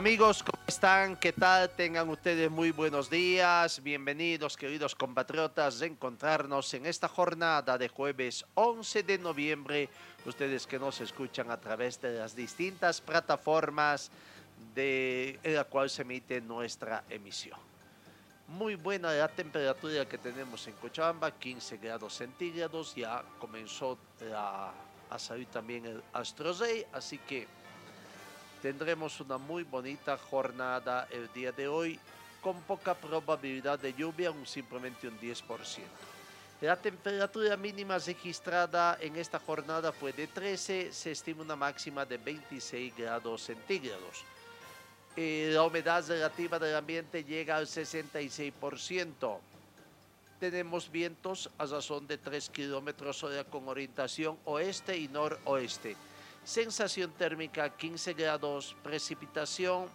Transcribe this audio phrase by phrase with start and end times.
[0.00, 1.14] Amigos, ¿cómo están?
[1.14, 1.68] ¿Qué tal?
[1.68, 3.82] Tengan ustedes muy buenos días.
[3.82, 9.90] Bienvenidos, queridos compatriotas, de encontrarnos en esta jornada de jueves 11 de noviembre.
[10.24, 14.10] Ustedes que nos escuchan a través de las distintas plataformas
[14.74, 17.58] de la cual se emite nuestra emisión.
[18.48, 22.94] Muy buena la temperatura que tenemos en Cochabamba, 15 grados centígrados.
[22.94, 23.98] Ya comenzó
[24.34, 24.72] a,
[25.18, 27.59] salir también el Astro Day, así que
[28.62, 31.98] Tendremos una muy bonita jornada el día de hoy
[32.42, 35.44] con poca probabilidad de lluvia, un simplemente un 10%.
[36.60, 42.18] La temperatura mínima registrada en esta jornada fue de 13, se estima una máxima de
[42.18, 44.24] 26 grados centígrados.
[45.16, 49.38] Eh, la humedad relativa del ambiente llega al 66%.
[50.38, 55.96] Tenemos vientos a razón de 3 kilómetros hora con orientación oeste y noroeste
[56.44, 59.88] Sensación térmica 15 grados, precipitación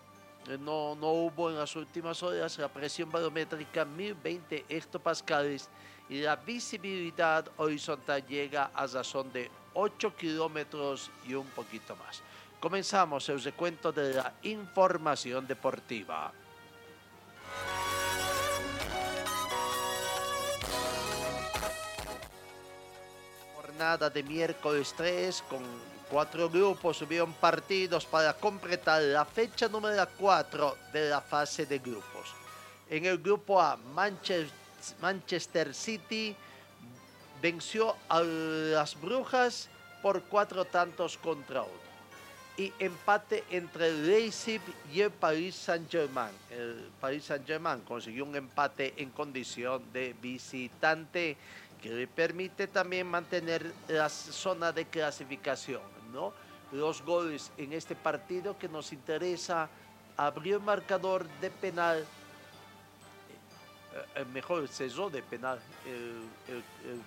[0.47, 5.69] eh, no, no hubo en las últimas horas, la presión barométrica 1020 hectopascales
[6.07, 12.21] y la visibilidad horizontal llega a razón de 8 kilómetros y un poquito más.
[12.59, 16.31] Comenzamos el recuento de la información deportiva.
[23.55, 30.77] Jornada de miércoles 3 con Cuatro grupos subieron partidos para completar la fecha número 4
[30.93, 32.33] de la fase de grupos.
[32.89, 33.75] En el grupo A,
[35.01, 36.35] Manchester City
[37.41, 39.67] venció a las Brujas
[40.03, 41.85] por cuatro tantos contra uno.
[42.57, 44.61] Y empate entre el Leipzig
[44.93, 46.31] y el Paris Saint-Germain.
[46.51, 51.35] El Paris Saint-Germain consiguió un empate en condición de visitante
[51.81, 55.94] que le permite también mantener la zona de clasificación.
[56.71, 59.69] Los goles en este partido que nos interesa
[60.17, 62.05] abrió el marcador de penal, eh,
[64.15, 66.23] eh, mejor cesó de penal el,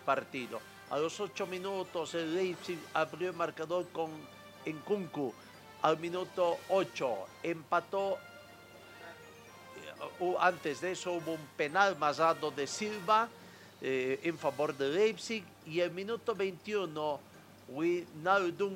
[0.05, 0.61] partido.
[0.91, 4.11] A los ocho minutos el Leipzig abrió el marcador con
[4.65, 5.35] Enkunku.
[5.83, 8.19] Al minuto 8 empató.
[10.21, 13.29] Eh, antes de eso hubo un penal más alto de Silva
[13.81, 17.21] en favor de Leipzig y el minuto 21
[17.69, 18.75] Wijnaldum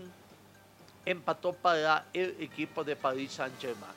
[1.05, 3.93] empató para el equipo de Paris Saint-Germain.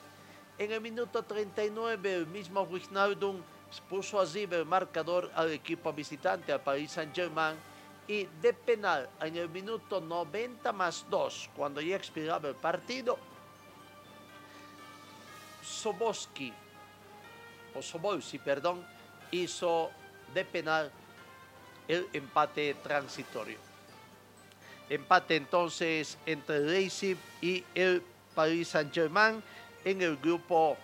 [0.58, 3.40] En el minuto 39, el mismo Wijnaldum
[3.88, 7.56] puso así el marcador al equipo visitante, a Paris Saint-Germain,
[8.08, 13.18] y de penal en el minuto 90 más 2, cuando ya expiraba el partido,
[15.62, 16.52] Soboski,
[17.74, 18.86] o Sobolsi, perdón,
[19.32, 19.90] hizo
[20.32, 20.90] de penal
[21.88, 23.65] el empate transitorio.
[24.88, 28.02] Empate entonces entre Leipzig y el
[28.34, 29.42] Paris Saint-Germain
[29.84, 30.76] en el grupo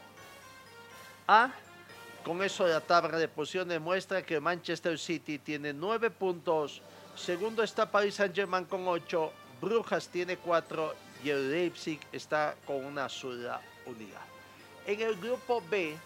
[1.28, 1.52] A.
[2.24, 6.82] Con eso la tabla de posiciones muestra que Manchester City tiene nueve puntos.
[7.14, 9.32] Segundo está Paris Saint-Germain con ocho.
[9.60, 14.22] Brujas tiene cuatro y el Leipzig está con una sola unidad.
[14.86, 15.96] En el grupo B,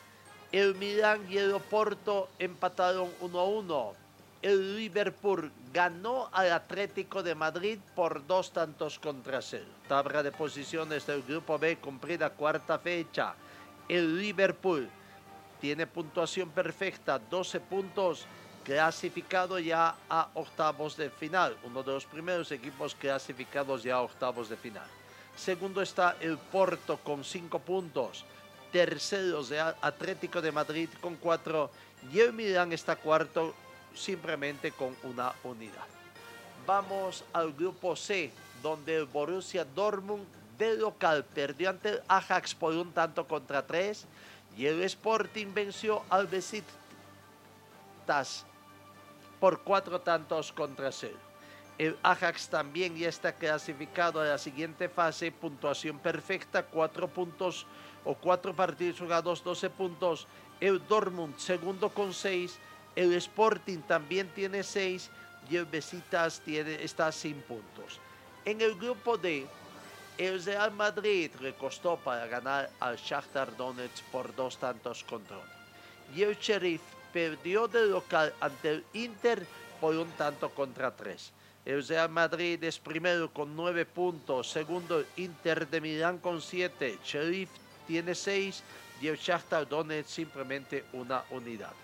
[0.52, 4.06] el Milan y el Oporto empataron 1 a 1
[4.42, 9.66] el Liverpool ganó al Atlético de Madrid por dos tantos contra cero.
[9.86, 13.34] Tabla de posiciones del Grupo B cumplida cuarta fecha.
[13.86, 14.88] El Liverpool
[15.60, 18.24] tiene puntuación perfecta, 12 puntos,
[18.64, 21.54] clasificado ya a octavos de final.
[21.62, 24.88] Uno de los primeros equipos clasificados ya a octavos de final.
[25.36, 28.24] Segundo está el Porto con 5 puntos.
[28.72, 31.70] Tercero de Atlético de Madrid con 4.
[32.10, 33.54] Y el Milán está cuarto
[33.96, 35.86] simplemente con una unidad.
[36.66, 38.30] Vamos al grupo C,
[38.62, 40.26] donde el Borussia Dortmund
[40.58, 44.06] de local perdió ante el Ajax por un tanto contra tres
[44.56, 46.76] y el Sporting venció al Besiktas
[49.38, 51.18] por cuatro tantos contra cero.
[51.78, 57.66] El Ajax también ya está clasificado a la siguiente fase, puntuación perfecta, cuatro puntos
[58.04, 60.26] o cuatro partidos jugados, 12 puntos.
[60.58, 62.58] El Dortmund segundo con seis
[62.96, 65.10] el Sporting también tiene seis
[65.48, 68.00] y el Besitas tiene, está sin puntos.
[68.44, 69.46] En el grupo D,
[70.18, 75.46] el Real Madrid recostó para ganar al Shakhtar Donetsk por dos tantos contra uno.
[76.14, 76.80] Y el Sheriff
[77.12, 79.46] perdió de local ante el Inter
[79.80, 81.32] por un tanto contra tres.
[81.64, 86.98] El Real Madrid es primero con nueve puntos, segundo el Inter de Milán con siete,
[87.04, 87.50] Sheriff
[87.86, 88.62] tiene seis
[89.00, 91.74] y el Shakhtar Donetsk simplemente una unidad.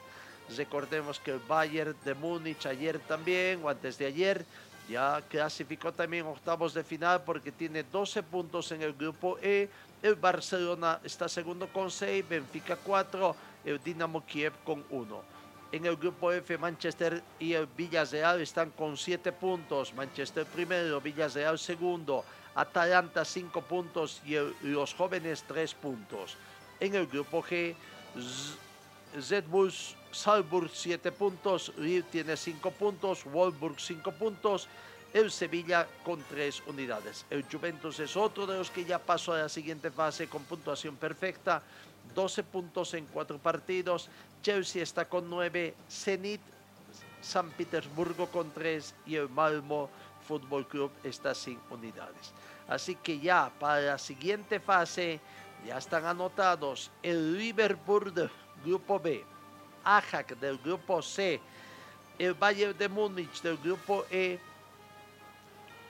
[0.56, 4.44] Recordemos que el Bayern de Múnich ayer también, o antes de ayer,
[4.88, 9.68] ya clasificó también octavos de final porque tiene 12 puntos en el grupo E
[10.02, 15.22] El Barcelona está segundo con 6, Benfica 4, el Dinamo Kiev con 1.
[15.70, 19.94] En el grupo F, Manchester y el Villarreal están con 7 puntos.
[19.94, 22.24] Manchester primero, Villarreal segundo,
[22.54, 26.36] Atalanta 5 puntos y los jóvenes 3 puntos.
[26.80, 27.74] En el grupo G,
[29.48, 29.72] Bull
[30.12, 34.68] Salzburg 7 puntos, Lille tiene 5 puntos, Wolfsburg 5 puntos,
[35.12, 37.26] el Sevilla con 3 unidades.
[37.30, 40.96] El Juventus es otro de los que ya pasó a la siguiente fase con puntuación
[40.96, 41.62] perfecta,
[42.14, 44.08] 12 puntos en 4 partidos,
[44.42, 46.40] Chelsea está con 9, Zenit,
[47.20, 49.88] San Petersburgo con 3 y el Malmo
[50.26, 52.32] Fútbol Club está sin unidades.
[52.68, 55.20] Así que ya para la siguiente fase
[55.66, 58.12] ya están anotados el Liverpool
[58.64, 59.24] grupo B,
[59.84, 61.40] Ajax del grupo C,
[62.18, 64.38] el Bayern de Múnich del grupo E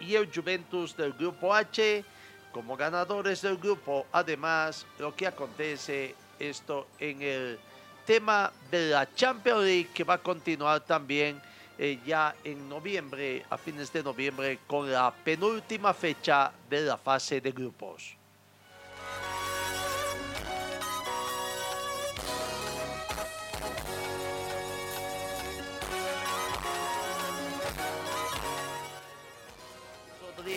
[0.00, 2.04] y el Juventus del grupo H
[2.52, 4.06] como ganadores del grupo.
[4.12, 7.58] Además, lo que acontece esto en el
[8.04, 11.40] tema de la Champions League que va a continuar también
[11.78, 17.40] eh, ya en noviembre, a fines de noviembre, con la penúltima fecha de la fase
[17.40, 18.21] de grupos.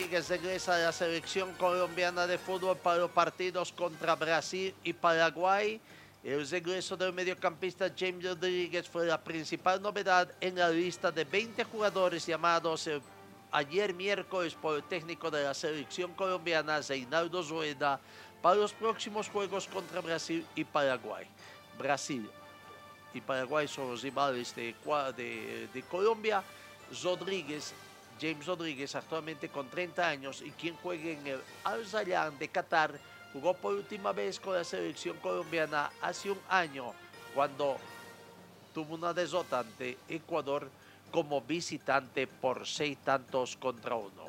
[0.06, 5.82] Rodríguez regresa a la selección colombiana de fútbol para los partidos contra Brasil y Paraguay.
[6.24, 11.64] El regreso del mediocampista James Rodríguez fue la principal novedad en la lista de 20
[11.64, 13.02] jugadores llamados eh,
[13.52, 18.00] ayer miércoles por el técnico de la selección colombiana, Reinaldo Rueda,
[18.44, 21.26] para los próximos juegos contra Brasil y Paraguay.
[21.80, 22.30] Brasil
[23.12, 24.76] y Paraguay son los rivales de,
[25.74, 26.44] de, Colombia.
[27.04, 27.74] Rodríguez,
[28.20, 33.00] James Rodríguez, actualmente con 30 años y quien juega en el Al de Qatar,
[33.36, 36.94] Jugó por última vez con la selección colombiana hace un año
[37.34, 37.76] cuando
[38.74, 40.70] tuvo una derrota ante Ecuador
[41.12, 44.24] como visitante por seis tantos contra uno.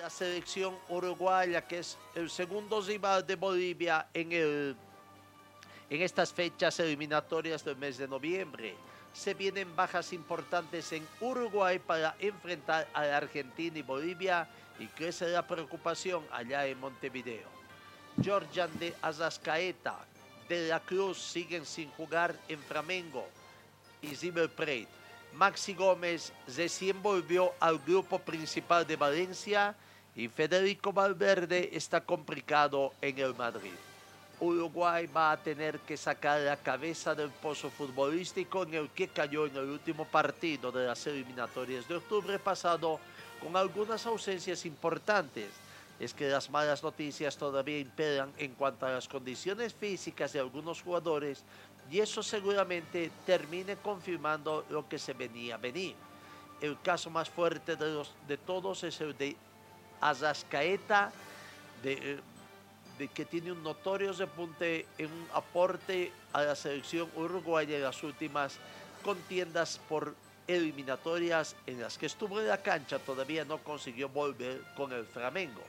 [0.00, 4.74] La selección uruguaya, que es el segundo rival de Bolivia en, el,
[5.90, 8.76] en estas fechas eliminatorias del mes de noviembre
[9.12, 14.48] se vienen bajas importantes en Uruguay para enfrentar a Argentina y Bolivia
[14.78, 17.48] y crece la preocupación allá en Montevideo.
[18.22, 19.98] Georgian de Azascaeta,
[20.48, 23.26] de la Cruz siguen sin jugar en Flamengo
[24.00, 24.88] y Plate.
[25.34, 29.76] Maxi Gómez recién volvió al grupo principal de Valencia
[30.16, 33.72] y Federico Valverde está complicado en el Madrid.
[34.40, 39.46] Uruguay va a tener que sacar la cabeza del pozo futbolístico en el que cayó
[39.46, 42.98] en el último partido de las eliminatorias de octubre pasado
[43.42, 45.50] con algunas ausencias importantes.
[45.98, 50.80] Es que las malas noticias todavía imperan en cuanto a las condiciones físicas de algunos
[50.80, 51.44] jugadores
[51.90, 55.94] y eso seguramente termine confirmando lo que se venía a venir.
[56.62, 59.36] El caso más fuerte de, todos es el de
[60.00, 61.12] Azascaeta,
[61.82, 62.20] de,
[63.00, 68.02] eh, que tiene un notorio repunte en un aporte a la selección uruguaya en las
[68.02, 68.58] últimas
[69.02, 70.14] contiendas por
[70.46, 75.62] eliminatorias en las que estuvo en la cancha, todavía no consiguió volver con el Flamengo.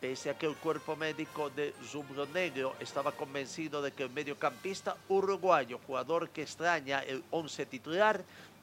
[0.00, 4.96] Pese a que el cuerpo médico de Zubro Negro estaba convencido de que el mediocampista
[5.08, 8.22] uruguayo, jugador que extraña el 11 titular,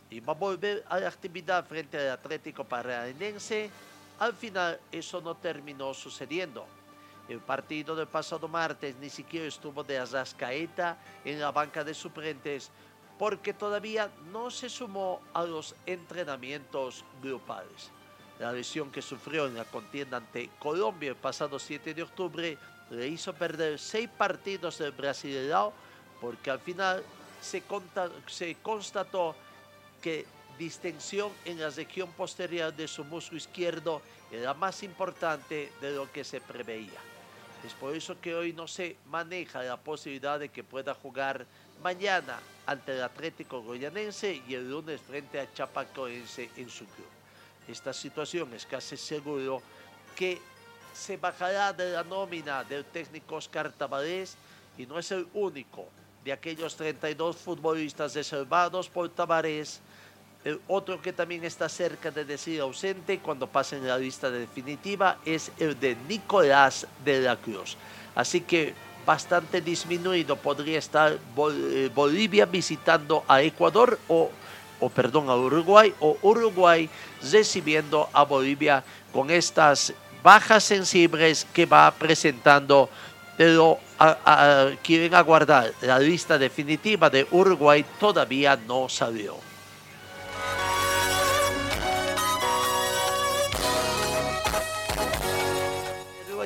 [0.10, 3.70] iba a volver a la actividad frente al Atlético Paranaense,
[4.20, 6.66] al final eso no terminó sucediendo.
[7.30, 12.72] El partido del pasado martes ni siquiera estuvo de Azascaeta en la banca de suplentes
[13.18, 17.92] porque todavía no se sumó a los entrenamientos grupales.
[18.40, 22.58] La lesión que sufrió en la contienda ante Colombia el pasado 7 de octubre
[22.90, 25.72] le hizo perder seis partidos del Brasileirao
[26.20, 27.04] porque al final
[27.40, 27.64] se,
[28.28, 29.36] se constató
[30.02, 30.26] que
[30.58, 36.24] distensión en la región posterior de su muslo izquierdo era más importante de lo que
[36.24, 37.00] se preveía.
[37.66, 41.46] Es por eso que hoy no se maneja la posibilidad de que pueda jugar
[41.84, 47.08] mañana ante el Atlético Goyanense y el lunes frente a Chapacoense en su club.
[47.68, 49.62] Esta situación es casi seguro
[50.16, 50.42] que
[50.94, 54.36] se bajará de la nómina del técnico Oscar Tavares
[54.78, 55.88] y no es el único
[56.24, 59.82] de aquellos 32 futbolistas reservados por Tavares
[60.68, 65.80] otro que también está cerca de decir ausente cuando pasen la lista definitiva es el
[65.80, 67.78] de Nicolás de la Cruz.
[68.16, 68.74] Así que
[69.06, 74.30] bastante disminuido podría estar eh, Bolivia visitando a Ecuador o
[74.82, 76.90] o perdón, a Uruguay, o Uruguay
[77.32, 78.84] recibiendo a Bolivia
[79.14, 79.94] con estas
[80.24, 82.90] bajas sensibles que va presentando,
[83.38, 83.78] pero
[84.84, 89.51] quieren aguardar la lista definitiva de Uruguay, todavía no salió.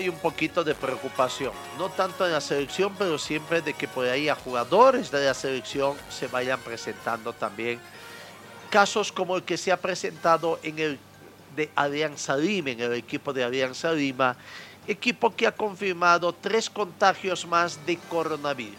[0.10, 4.30] Un poquito de preocupación, no tanto en la selección, pero siempre de que por ahí
[4.30, 7.80] a jugadores de la selección se vayan presentando también
[8.70, 11.00] casos como el que se ha presentado en el
[11.56, 11.70] de
[12.40, 14.36] Lima, en el equipo de Alianza Lima,
[14.88, 18.76] equipo que ha confirmado tres contagios más de coronavirus.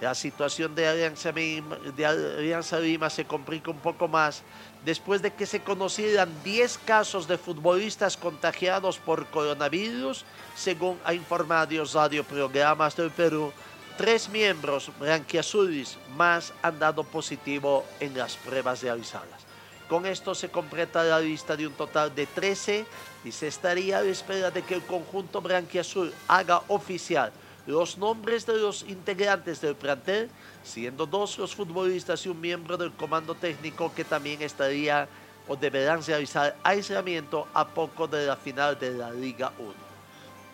[0.00, 4.42] La situación de Alianza, de Alianza Lima se complica un poco más
[4.84, 10.24] después de que se conocieran 10 casos de futbolistas contagiados por coronavirus,
[10.56, 13.52] según ha informado Radio Programas del Perú.
[13.96, 19.40] Tres miembros blanquiazulis más han dado positivo en las pruebas realizadas.
[19.88, 22.86] Con esto se completa la lista de un total de 13
[23.24, 27.32] y se estaría a la espera de que el conjunto blanquiazul haga oficial
[27.66, 30.30] los nombres de los integrantes del plantel,
[30.64, 35.08] siendo dos los futbolistas y un miembro del comando técnico que también estaría
[35.48, 39.72] o deberán realizar aislamiento a poco de la final de la Liga 1.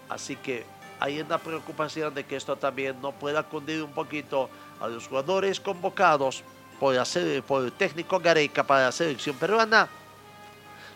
[0.09, 0.65] Así que
[0.99, 4.49] hay una preocupación de que esto también no pueda cundir un poquito
[4.81, 6.43] a los jugadores convocados
[6.79, 9.89] por, el técnico Gareca para la selección peruana,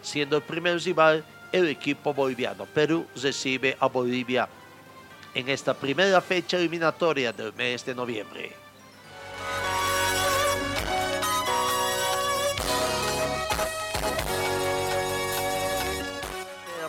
[0.02, 2.66] siendo el primer rival el equipo boliviano.
[2.66, 4.48] Perú recibe a Bolivia
[5.34, 8.52] en esta primera fecha eliminatoria del mes de noviembre.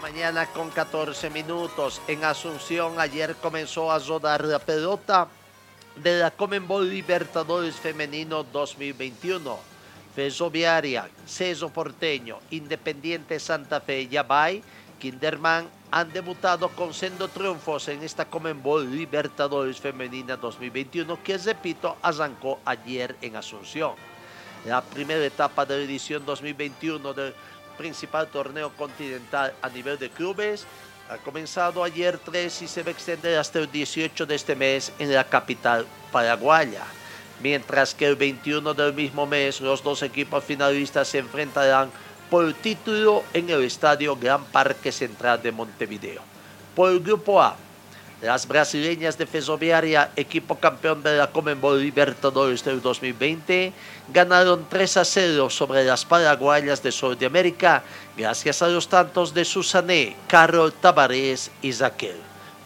[0.02, 5.28] mañana con 14 minutos en Asunción ayer comenzó a rodar la pelota
[5.96, 9.72] de la Comenbol Libertadores Femenino 2021.
[10.14, 14.62] Ferroviaria, Ceso Porteño, Independiente Santa Fe y Yabay,
[15.02, 22.60] Kinderman han debutado con sendo triunfos en esta Comenbol Libertadores Femenina 2021 que, repito, arrancó
[22.64, 23.96] ayer en Asunción.
[24.64, 27.34] La primera etapa de la edición 2021 del
[27.78, 30.68] principal torneo continental a nivel de clubes
[31.10, 34.94] ha comenzado ayer 3 y se va a extender hasta el 18 de este mes
[35.00, 36.84] en la capital paraguaya.
[37.42, 41.90] Mientras que el 21 del mismo mes los dos equipos finalistas se enfrentarán
[42.32, 46.22] por título en el Estadio Gran Parque Central de Montevideo.
[46.74, 47.58] Por el Grupo A,
[48.22, 53.74] las brasileñas de Ferroviaria, equipo campeón de la Comenbol Libertadores del 2020,
[54.14, 57.84] ganaron 3 a 0 sobre las paraguayas de Sudamérica
[58.16, 62.16] gracias a los tantos de Susané, Carol Tavares y Raquel.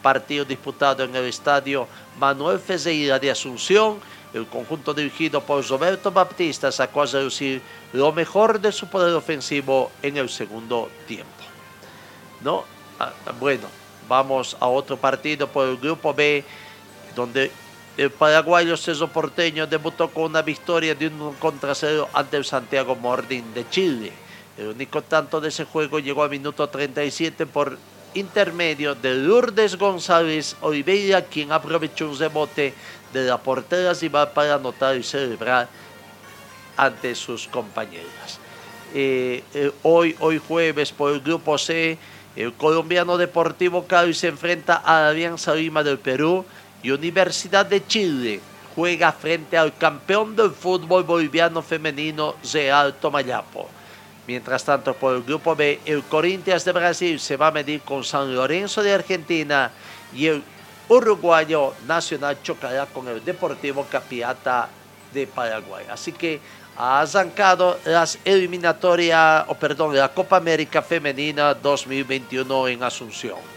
[0.00, 1.88] Partido disputado en el estadio
[2.20, 3.98] Manuel Ferreira de Asunción,
[4.34, 9.90] el conjunto dirigido por Roberto Baptista sacó a reducir lo mejor de su poder ofensivo
[10.02, 11.30] en el segundo tiempo.
[12.42, 12.64] ¿No?
[12.98, 13.68] Ah, bueno,
[14.08, 16.44] vamos a otro partido por el grupo B,
[17.14, 17.50] donde
[17.96, 22.94] el paraguayo César Porteño debutó con una victoria de un contra cero ante el Santiago
[22.94, 24.12] Morning de Chile.
[24.58, 27.78] El único tanto de ese juego llegó a minuto 37 por
[28.16, 32.74] intermedio de Lourdes González Oliveira, quien aprovechó un rebote
[33.12, 35.68] de la portera rival para anotar y celebrar
[36.76, 38.40] ante sus compañeras.
[38.94, 41.98] Eh, eh, hoy, hoy jueves por el grupo C,
[42.34, 46.44] el colombiano Deportivo Cali se enfrenta a la Alianza Lima del Perú
[46.82, 48.40] y Universidad de Chile
[48.76, 53.70] juega frente al campeón del fútbol boliviano femenino Real Tomayapo.
[54.26, 58.02] Mientras tanto, por el grupo B, el Corinthians de Brasil se va a medir con
[58.02, 59.70] San Lorenzo de Argentina
[60.12, 60.42] y el
[60.88, 64.68] uruguayo Nacional chocará con el Deportivo Capiata
[65.12, 65.86] de Paraguay.
[65.90, 66.40] Así que
[66.76, 73.55] ha arrancado las eliminatorias, o perdón, la Copa América Femenina 2021 en Asunción.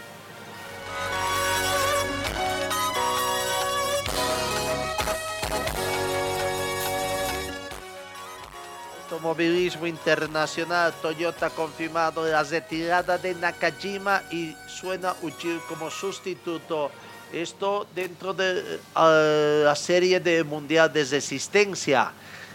[9.10, 16.92] Automovilismo internacional, Toyota ha confirmado la retirada de Nakajima y suena útil como sustituto.
[17.32, 22.12] Esto dentro de eh, la serie de Mundial de Resistencia.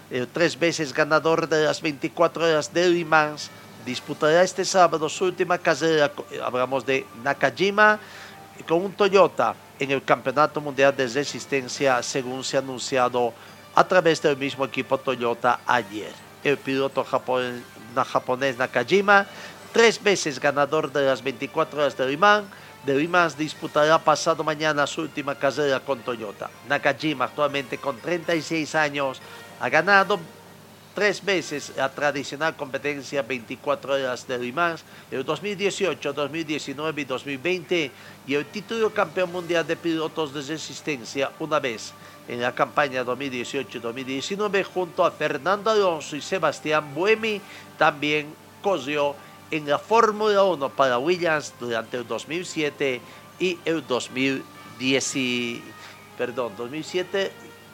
[0.09, 3.51] El tres veces ganador de las 24 horas de Le Mans
[3.85, 6.09] disputará este sábado su última carrera.
[6.41, 7.99] Hablamos de Nakajima
[8.65, 13.33] con un Toyota en el Campeonato Mundial de Resistencia, según se ha anunciado
[13.75, 19.25] a través del mismo equipo Toyota ayer el piloto japonés Nakajima,
[19.73, 22.17] tres veces ganador de las 24 horas de Le
[22.85, 26.49] De Le disputará pasado mañana su última carrera con Toyota.
[26.69, 29.21] Nakajima, actualmente con 36 años,
[29.59, 30.19] ha ganado
[30.95, 34.77] tres veces la tradicional competencia 24 horas de Limán,
[35.11, 37.91] el 2018, 2019 y 2020,
[38.25, 41.93] y el título campeón mundial de pilotos de resistencia una vez
[42.27, 47.41] en la campaña 2018-2019 junto a Fernando Alonso y Sebastián Buemi,
[47.77, 48.33] también
[48.63, 49.15] corrió
[49.51, 53.01] en la Fórmula 1 para Williams durante el 2007
[53.39, 55.15] y el 2010,
[56.17, 57.31] perdón, 2007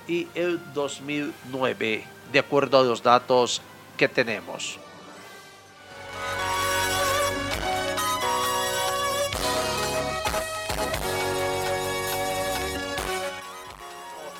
[0.08, 3.62] y el 2009, de acuerdo a los datos
[3.98, 4.80] que tenemos.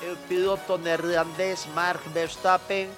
[0.02, 2.88] El piloto neerlandés Mark Verstappen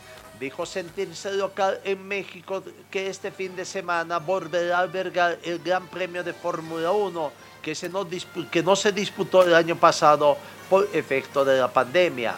[0.41, 5.87] dijo sentirse local en México que este fin de semana volverá a albergar el Gran
[5.89, 7.33] Premio de Fórmula 1
[7.63, 7.75] que,
[8.51, 10.37] que no se disputó el año pasado
[10.69, 12.35] por efecto de la pandemia.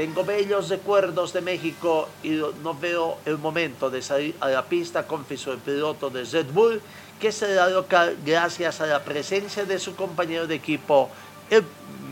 [0.00, 2.30] Tengo bellos recuerdos de México y
[2.62, 6.80] no veo el momento de salir a la pista, confesó el piloto de Red Bull,
[7.20, 11.10] que será local gracias a la presencia de su compañero de equipo,
[11.50, 11.64] el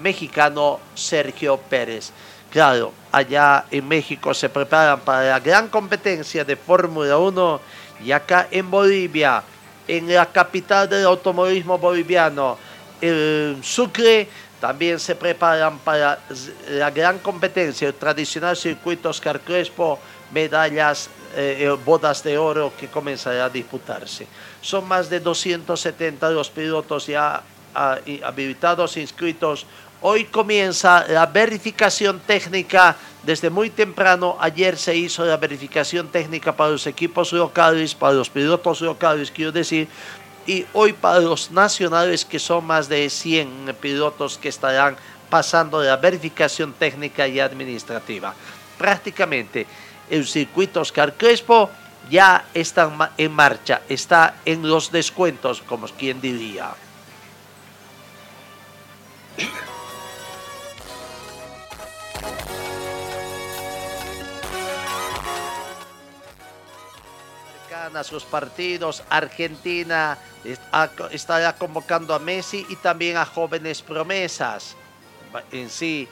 [0.03, 2.13] mexicano Sergio Pérez.
[2.51, 7.61] Claro, allá en México se preparan para la gran competencia de Fórmula 1
[8.05, 9.43] y acá en Bolivia,
[9.87, 12.59] en la capital del automovilismo boliviano,
[13.01, 14.29] el Sucre,
[14.61, 16.19] también se preparan para
[16.71, 19.99] la gran competencia, el tradicional circuito Oscar Crespo,
[20.33, 24.27] medallas, eh, eh, bodas de oro que comenzará a disputarse.
[24.61, 27.43] Son más de 270 los pilotos ya
[27.75, 29.67] ah, habilitados, inscritos
[30.01, 34.37] Hoy comienza la verificación técnica desde muy temprano.
[34.39, 39.51] Ayer se hizo la verificación técnica para los equipos locales, para los pilotos locales, quiero
[39.51, 39.89] decir,
[40.49, 44.97] y hoy para los nacionales, que son más de 100 pilotos que estarán
[45.29, 48.35] pasando la verificación técnica y administrativa.
[48.79, 49.67] Prácticamente
[50.09, 51.71] el circuito Oscar Crespo
[52.09, 56.71] ya está en marcha, está en los descuentos, como quien diría.
[68.05, 69.03] Sus partidos.
[69.11, 70.19] Argentina
[71.11, 74.77] estará convocando a Messi y también a jóvenes promesas.
[75.53, 76.09] En sí,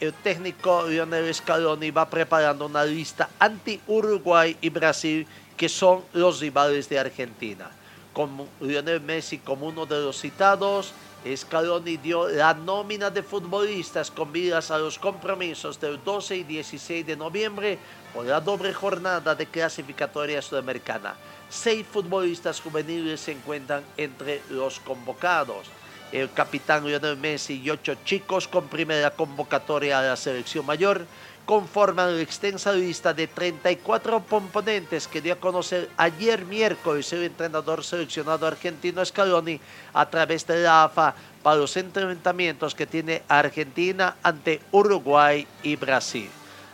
[0.00, 6.88] el técnico Lionel Scaloni va preparando una lista anti-Uruguay y Brasil, que son los rivales
[6.88, 7.70] de Argentina.
[8.12, 10.92] Con Lionel Messi como uno de los citados,
[11.24, 17.06] Scaloni dio la nómina de futbolistas con vidas a los compromisos del 12 y 16
[17.06, 17.78] de noviembre
[18.12, 21.14] por la doble jornada de clasificatoria sudamericana.
[21.48, 25.66] Seis futbolistas juveniles se encuentran entre los convocados.
[26.12, 31.06] El capitán Lionel Messi y ocho chicos con primera convocatoria a la selección mayor
[31.46, 37.84] conforman la extensa lista de 34 componentes que dio a conocer ayer miércoles el entrenador
[37.84, 39.60] seleccionado argentino Scaloni
[39.92, 46.30] a través de la AFA para los enfrentamientos que tiene Argentina ante Uruguay y Brasil.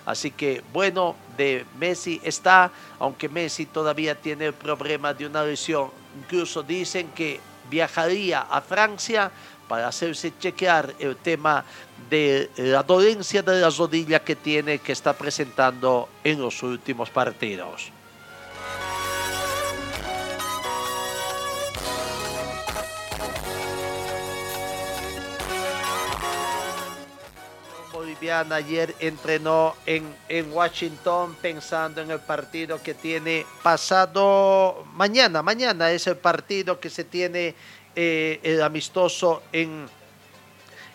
[0.07, 5.91] Así que bueno, de Messi está, aunque Messi todavía tiene el problema de una lesión.
[6.19, 9.31] Incluso dicen que viajaría a Francia
[9.71, 11.65] para hacerse chequear el tema
[12.11, 17.93] de la dolencia de la rodilla que tiene, que está presentando en los últimos partidos.
[27.93, 35.43] boliviana ayer entrenó en, en, Washington pensando en el partido que tiene pasado mañana.
[35.43, 37.55] Mañana es el partido que se tiene
[37.97, 39.87] eh, el amistoso en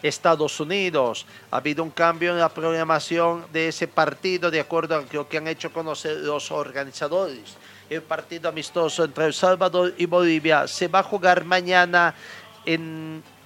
[0.02, 1.26] Estados Unidos.
[1.52, 5.38] Ha habido un cambio en la programación de ese partido de acuerdo a lo que
[5.38, 7.58] han hecho conocer los organizadores.
[7.90, 12.16] El partido amistoso entre El Salvador y Bolivia se va a jugar mañana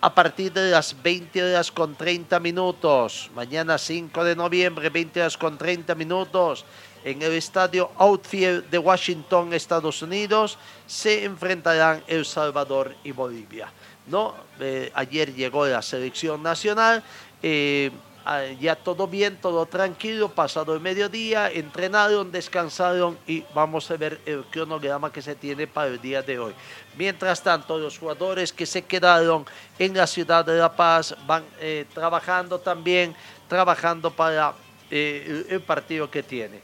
[0.01, 3.29] a partir de las 20 horas con 30 minutos.
[3.35, 6.65] Mañana 5 de noviembre, 20 horas con 30 minutos
[7.03, 10.57] en el estadio Outfield de Washington, Estados Unidos,
[10.87, 13.71] se enfrentarán El Salvador y Bolivia.
[14.09, 14.35] ¿no?
[14.59, 17.03] Eh, ayer llegó la selección nacional,
[17.41, 17.91] eh,
[18.25, 24.19] ah, ya todo bien, todo tranquilo, pasado el mediodía, entrenaron, descansaron y vamos a ver
[24.25, 26.53] el cronograma que se tiene para el día de hoy.
[26.97, 29.45] Mientras tanto, los jugadores que se quedaron
[29.77, 33.15] en la ciudad de La Paz van eh, trabajando también,
[33.47, 34.53] trabajando para
[34.91, 36.59] el partido que tiene.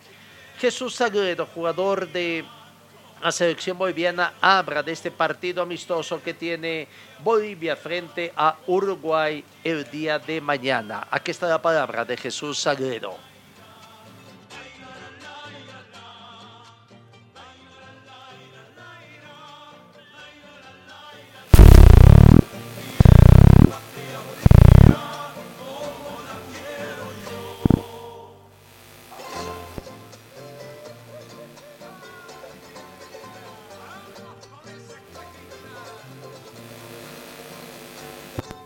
[0.65, 2.43] Jesús Sagredo, jugador de
[3.21, 6.88] la selección boliviana, habla de este partido amistoso que tiene
[7.19, 11.06] Bolivia frente a Uruguay el día de mañana.
[11.12, 13.15] Aquí está la palabra de Jesús Sagredo.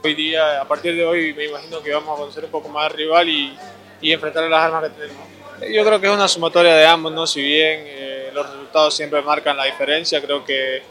[0.10, 2.86] Hoy día, a partir de hoy, me imagino que vamos a conocer un poco más
[2.86, 3.56] al rival y,
[4.02, 5.28] y enfrentar las armas que tenemos.
[5.72, 7.28] Yo creo que es una sumatoria de ambos, ¿no?
[7.28, 10.82] Si bien eh, los resultados siempre marcan la diferencia, creo que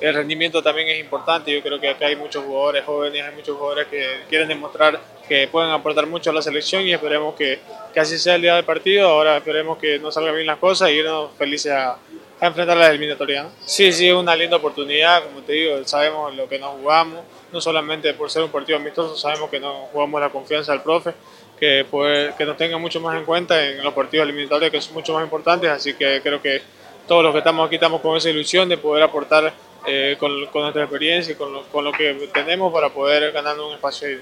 [0.00, 1.52] el rendimiento también es importante.
[1.52, 5.48] Yo creo que acá hay muchos jugadores jóvenes, hay muchos jugadores que quieren demostrar que
[5.48, 7.58] pueden aportar mucho a la selección y esperemos que,
[7.92, 9.08] que así sea el día del partido.
[9.08, 11.98] Ahora esperemos que nos salgan bien las cosas y irnos felices a,
[12.40, 13.44] a enfrentar la eliminatoria.
[13.44, 13.50] ¿no?
[13.64, 17.20] Sí, sí, es una linda oportunidad, como te digo, sabemos lo que nos jugamos,
[17.52, 21.14] no solamente por ser un partido amistoso, sabemos que nos jugamos la confianza del profe,
[21.58, 24.94] que, pues, que nos tenga mucho más en cuenta en los partidos eliminatorios que son
[24.94, 26.62] mucho más importantes, así que creo que
[27.06, 29.52] todos los que estamos aquí estamos con esa ilusión de poder aportar
[29.86, 33.58] eh, con, con, nuestra experiencia y con lo, con lo, que tenemos para poder ganar
[33.58, 34.20] un espacio ahí.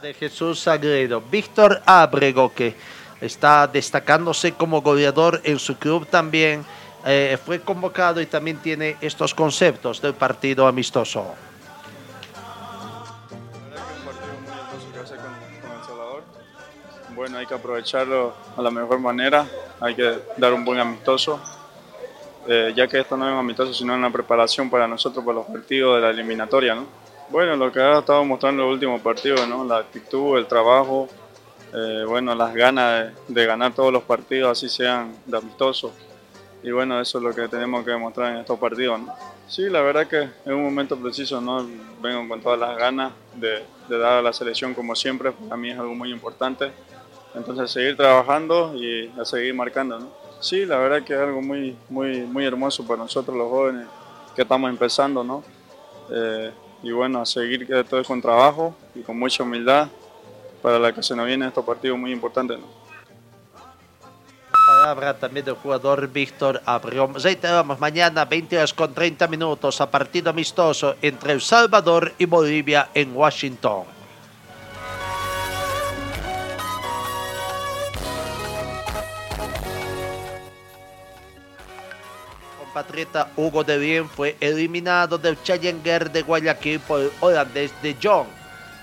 [0.00, 2.74] De Jesús Sagredo, Víctor Abrego, que
[3.20, 6.64] está destacándose como goleador en su club también,
[7.04, 11.34] eh, fue convocado y también tiene estos conceptos del partido amistoso.
[17.14, 19.46] Bueno, hay que aprovecharlo a la mejor manera,
[19.78, 21.38] hay que dar un buen amistoso,
[22.46, 25.46] eh, ya que esto no es un amistoso, sino una preparación para nosotros para los
[25.46, 26.74] partidos de la eliminatoria.
[26.74, 26.86] ¿no?
[27.28, 29.64] Bueno, lo que ha estado mostrando los últimos partidos, ¿no?
[29.64, 31.08] la actitud, el trabajo,
[31.72, 35.92] eh, bueno, las ganas de, ganar todos los partidos, así sean de amistosos.
[36.62, 39.00] Y bueno, eso es lo que tenemos que demostrar en estos partidos.
[39.46, 41.66] Sí, la verdad que en un momento preciso no
[42.02, 45.78] vengo con todas las ganas de, dar a la selección como siempre, para mí es
[45.78, 46.70] algo muy importante.
[47.34, 50.12] Entonces seguir trabajando y a seguir marcando.
[50.40, 53.86] Sí, la verdad que es algo muy, muy, muy hermoso para nosotros los jóvenes
[54.34, 55.22] que estamos empezando.
[55.22, 55.44] ¿no?
[56.10, 56.50] Eh,
[56.82, 59.88] y bueno, a seguir todo con trabajo y con mucha humildad
[60.62, 62.58] para la que se nos viene estos partidos muy importantes.
[62.58, 62.66] ¿no?
[64.66, 67.14] Palabra también del jugador Víctor Abrión.
[67.14, 72.90] Reiteramos, mañana 20 horas con 30 minutos a partido amistoso entre El Salvador y Bolivia
[72.94, 74.00] en Washington.
[82.72, 88.39] compatriota Hugo de Bien fue eliminado del Challenger de Guayaquil por el holandés de Jong.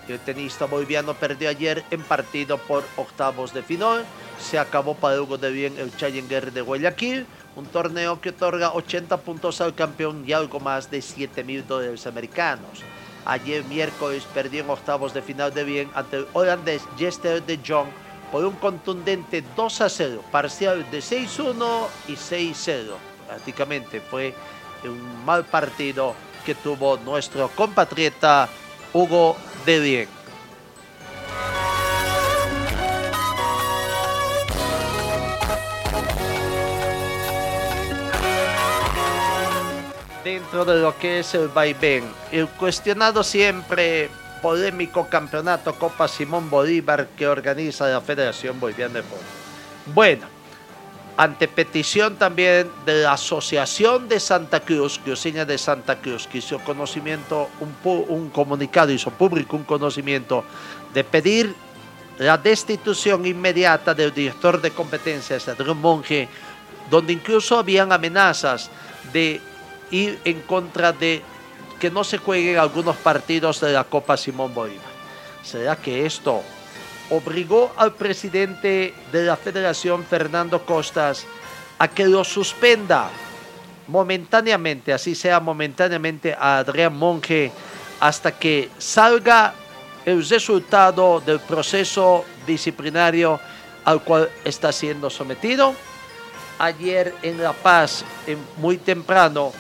[0.08, 4.06] El tenista boliviano perdió ayer en partido por octavos de final.
[4.40, 9.18] Se acabó para Hugo de Bien el Challenger de Guayaquil, un torneo que otorga 80
[9.18, 12.84] puntos al campeón y algo más de 7 mil dólares americanos.
[13.26, 17.90] Ayer miércoles perdió en octavos de final de Bien ante el holandés Jester de Jong
[18.32, 22.94] por un contundente 2 a 0, parcial de 6-1 y 6-0.
[23.28, 24.34] Prácticamente fue
[24.84, 26.14] un mal partido
[26.46, 28.48] que tuvo nuestro compatriota
[28.94, 30.10] Hugo de Bien.
[40.24, 44.10] Dentro de lo que es el vaivén, el cuestionado siempre
[44.42, 49.24] polémico campeonato Copa Simón Bolívar que organiza la Federación Boliviana de Fútbol.
[49.94, 50.37] Bueno,
[51.18, 56.60] ante petición también de la Asociación de Santa Cruz, Cruceña de Santa Cruz, que hizo
[56.60, 60.44] conocimiento, un, un, comunicado, hizo público un conocimiento
[60.94, 61.56] de pedir
[62.20, 66.30] la destitución inmediata del director de competencias, Adrián Monge,
[66.90, 68.70] donde incluso habían amenazas
[69.12, 69.42] de
[69.90, 71.24] ir en contra de
[71.80, 74.86] que no se jueguen algunos partidos de la Copa Simón Bolívar.
[75.44, 76.44] ¿Será que esto
[77.10, 81.26] obligó al presidente de la federación, Fernando Costas,
[81.80, 83.10] a que lo suspenda
[83.88, 87.52] momentáneamente, así sea momentáneamente, a Adrián Monge
[88.00, 89.54] hasta que salga
[90.06, 93.40] el resultado del proceso disciplinario
[93.86, 95.74] al cual está siendo sometido.
[96.60, 98.04] Ayer en La Paz,
[98.58, 99.52] muy temprano,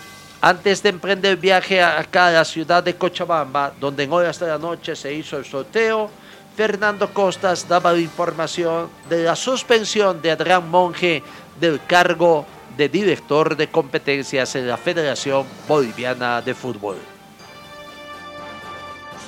[0.48, 4.48] antes de emprender el viaje acá a la ciudad de Cochabamba, donde en horas de
[4.48, 6.10] la noche se hizo el sorteo,
[6.56, 11.22] Fernando Costas daba la información de la suspensión de Adrián Monge
[11.60, 12.46] del cargo
[12.78, 16.96] de director de competencias en la Federación Boliviana de Fútbol.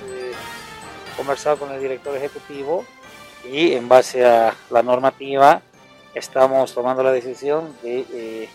[0.09, 2.85] He conversado con el director ejecutivo
[3.43, 5.61] y en base a la normativa
[6.15, 8.49] estamos tomando la decisión de eh,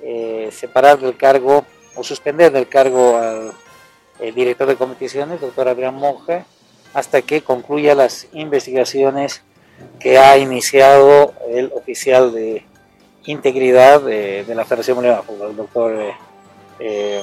[0.00, 1.66] eh, separar del cargo
[1.98, 3.52] o suspender del cargo al
[4.34, 6.44] director de competiciones, doctor Adrián Monge,
[6.94, 9.42] hasta que concluya las investigaciones
[10.00, 12.64] que ha iniciado el oficial de
[13.26, 16.14] integridad de, de la Federación Boliviana el doctor eh,
[16.78, 17.22] eh,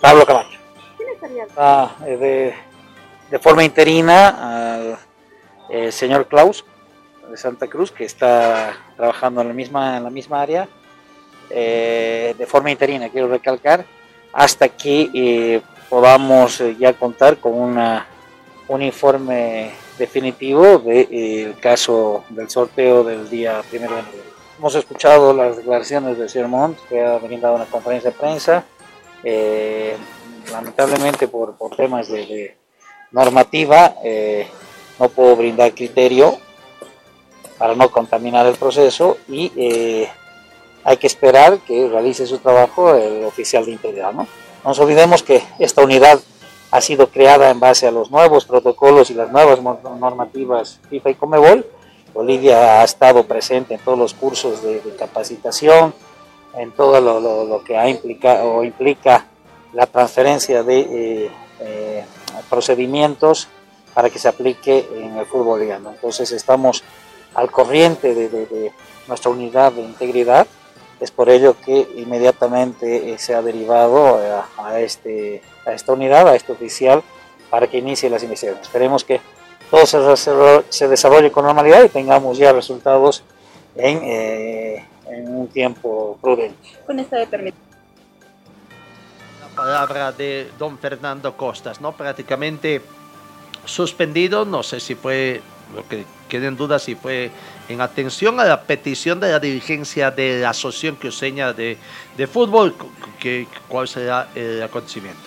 [0.00, 0.58] Pablo Camacho.
[0.96, 1.46] ¿Quién estaría?
[1.56, 2.54] Ah, de,
[3.30, 4.98] de, forma interina al
[5.70, 6.64] eh, señor Klaus
[7.30, 10.68] de Santa Cruz, que está trabajando en la misma, en la misma área,
[11.48, 13.84] de forma interina, quiero recalcar,
[14.32, 18.06] hasta que podamos eh, ya contar con una,
[18.66, 24.32] un informe definitivo del de, caso del sorteo del día primero de noviembre.
[24.58, 28.64] Hemos escuchado las declaraciones del señor Montt, que ha brindado una conferencia de prensa.
[29.22, 29.96] Eh,
[30.52, 32.56] lamentablemente por, por temas de, de
[33.12, 34.46] normativa eh,
[34.98, 36.38] no puedo brindar criterio
[37.56, 40.08] para no contaminar el proceso y eh,
[40.84, 44.12] hay que esperar que realice su trabajo el oficial de integridad.
[44.12, 44.22] ¿no?
[44.22, 46.20] no nos olvidemos que esta unidad
[46.70, 51.14] ha sido creada en base a los nuevos protocolos y las nuevas normativas FIFA y
[51.14, 51.66] Comebol.
[52.12, 55.94] Bolivia ha estado presente en todos los cursos de, capacitación,
[56.56, 59.26] en todo lo, que ha implicado o implica
[59.72, 62.04] la transferencia de eh, eh,
[62.48, 63.48] procedimientos
[63.94, 65.90] para que se aplique en el fútbol boliviano.
[65.90, 66.82] Entonces estamos
[67.34, 68.72] al corriente de,
[69.06, 70.46] nuestra unidad de integridad,
[71.00, 76.28] es por ello que inmediatamente eh, se ha derivado a, a, este, a esta unidad,
[76.28, 77.02] a este oficial,
[77.50, 78.66] para que inicie las investigaciones.
[78.66, 79.20] Esperemos que
[79.70, 79.98] todo se,
[80.68, 83.24] se desarrolle con normalidad y tengamos ya resultados
[83.76, 86.56] en, eh, en un tiempo prudente.
[86.86, 87.64] Con esta determinación
[89.54, 91.92] palabra de don Fernando Costas, ¿no?
[91.92, 92.82] Prácticamente
[93.64, 95.40] suspendido, no sé si fue,
[95.74, 97.30] lo que queden dudas, si fue
[97.68, 101.78] en atención a la petición de la dirigencia de la Asociación Cruceña de,
[102.16, 102.74] de Fútbol,
[103.18, 105.20] que, cuál será el acontecimiento.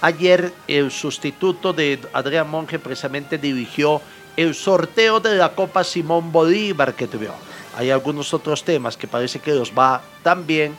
[0.00, 4.00] Ayer el sustituto de Adrián Monge precisamente dirigió
[4.36, 7.34] el sorteo de la Copa Simón Bolívar que tuvo.
[7.76, 10.74] Hay algunos otros temas que parece que los va también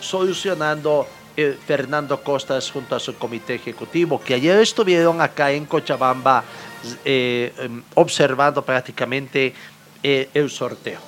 [0.00, 6.44] solucionando eh, Fernando Costas junto a su comité ejecutivo, que ayer estuvieron acá en Cochabamba
[7.04, 7.52] eh,
[7.94, 9.54] observando prácticamente
[10.02, 11.00] eh, el sorteo.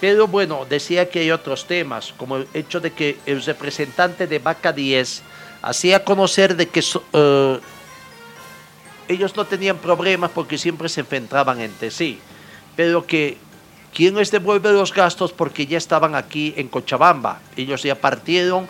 [0.00, 4.38] Pero bueno, decía que hay otros temas, como el hecho de que el representante de
[4.38, 5.22] Vaca 10
[5.62, 7.58] hacía conocer de que uh,
[9.08, 12.18] ellos no tenían problemas porque siempre se enfrentaban entre sí,
[12.76, 13.38] pero que
[13.94, 15.32] ¿quién les devuelve los gastos?
[15.32, 18.68] Porque ya estaban aquí en Cochabamba, ellos ya partieron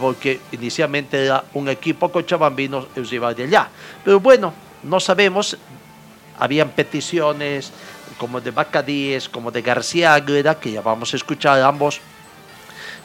[0.00, 3.68] porque inicialmente era un equipo cochabambino el rival de allá.
[4.04, 5.56] Pero bueno, no sabemos,
[6.38, 7.72] habían peticiones
[8.18, 12.00] como de Bacadíes, como de García Águeda, que ya vamos a escuchar ambos,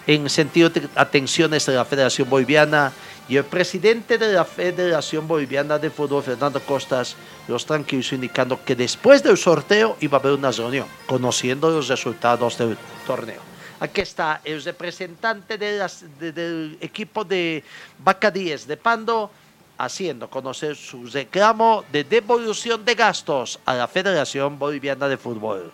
[0.05, 2.91] en sentido de atenciones de la Federación Boliviana
[3.29, 7.15] y el presidente de la Federación Boliviana de Fútbol, Fernando Costas,
[7.47, 12.57] los tranquilizó indicando que después del sorteo iba a haber una reunión, conociendo los resultados
[12.57, 13.39] del torneo.
[13.79, 17.63] Aquí está el representante del equipo de
[18.03, 19.31] Bacadíes de Pando
[19.77, 25.71] haciendo conocer su reclamo de devolución de gastos a la Federación Boliviana de Fútbol.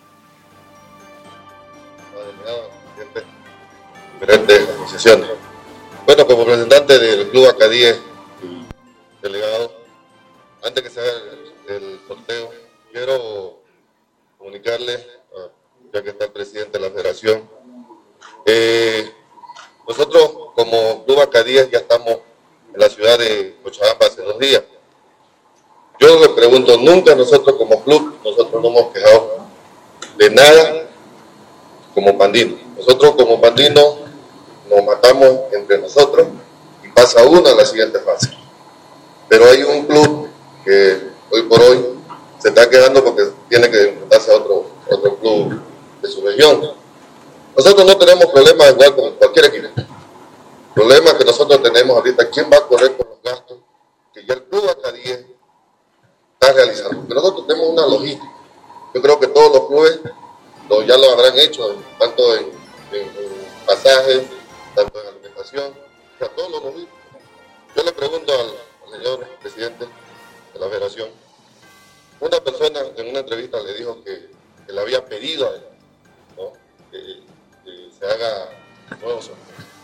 [4.20, 4.68] Diferentes.
[6.06, 7.98] Bueno, como representante del Club Acadíes
[8.42, 8.66] y
[9.22, 9.72] delegado,
[10.62, 11.12] antes que se haga
[11.68, 12.50] el, sorteo,
[12.92, 13.60] quiero
[14.38, 15.06] comunicarle,
[15.92, 17.48] ya que está el presidente de la federación,
[18.44, 19.10] eh,
[19.86, 22.18] nosotros como Club Acadíes ya estamos
[22.72, 24.62] en la ciudad de Cochabamba hace dos días.
[25.98, 29.40] Yo le pregunto, nunca nosotros como club, nosotros no hemos quejado
[30.16, 30.88] de nada
[31.94, 32.56] como pandino.
[32.76, 33.98] Nosotros como pandino
[34.68, 36.28] nos matamos entre nosotros
[36.84, 38.30] y pasa uno a la siguiente fase.
[39.28, 40.28] Pero hay un club
[40.64, 41.84] que hoy por hoy
[42.38, 45.60] se está quedando porque tiene que enfrentarse a otro, otro club
[46.00, 46.72] de su región.
[47.56, 49.68] Nosotros no tenemos problemas igual con cualquier equipo.
[50.74, 53.58] Problema que nosotros tenemos ahorita, ¿quién va a correr con los gastos
[54.14, 55.26] que ya el club 10
[56.34, 56.98] está realizando?
[56.98, 58.32] Porque nosotros tenemos una logística.
[58.94, 60.00] Yo creo que todos los clubes
[60.68, 62.50] lo, ya lo habrán hecho, tanto en,
[62.92, 63.10] en,
[63.66, 64.22] pasajes,
[64.74, 65.72] tanto en alimentación,
[66.14, 66.98] o sea, todos los logísticos.
[67.76, 68.50] Yo le pregunto al,
[68.90, 69.86] señor presidente
[70.52, 71.10] de la federación,
[72.18, 74.28] una persona en una entrevista le dijo que,
[74.66, 75.52] le había pedido
[76.92, 77.20] que,
[77.98, 78.48] se haga
[79.00, 79.30] nuevos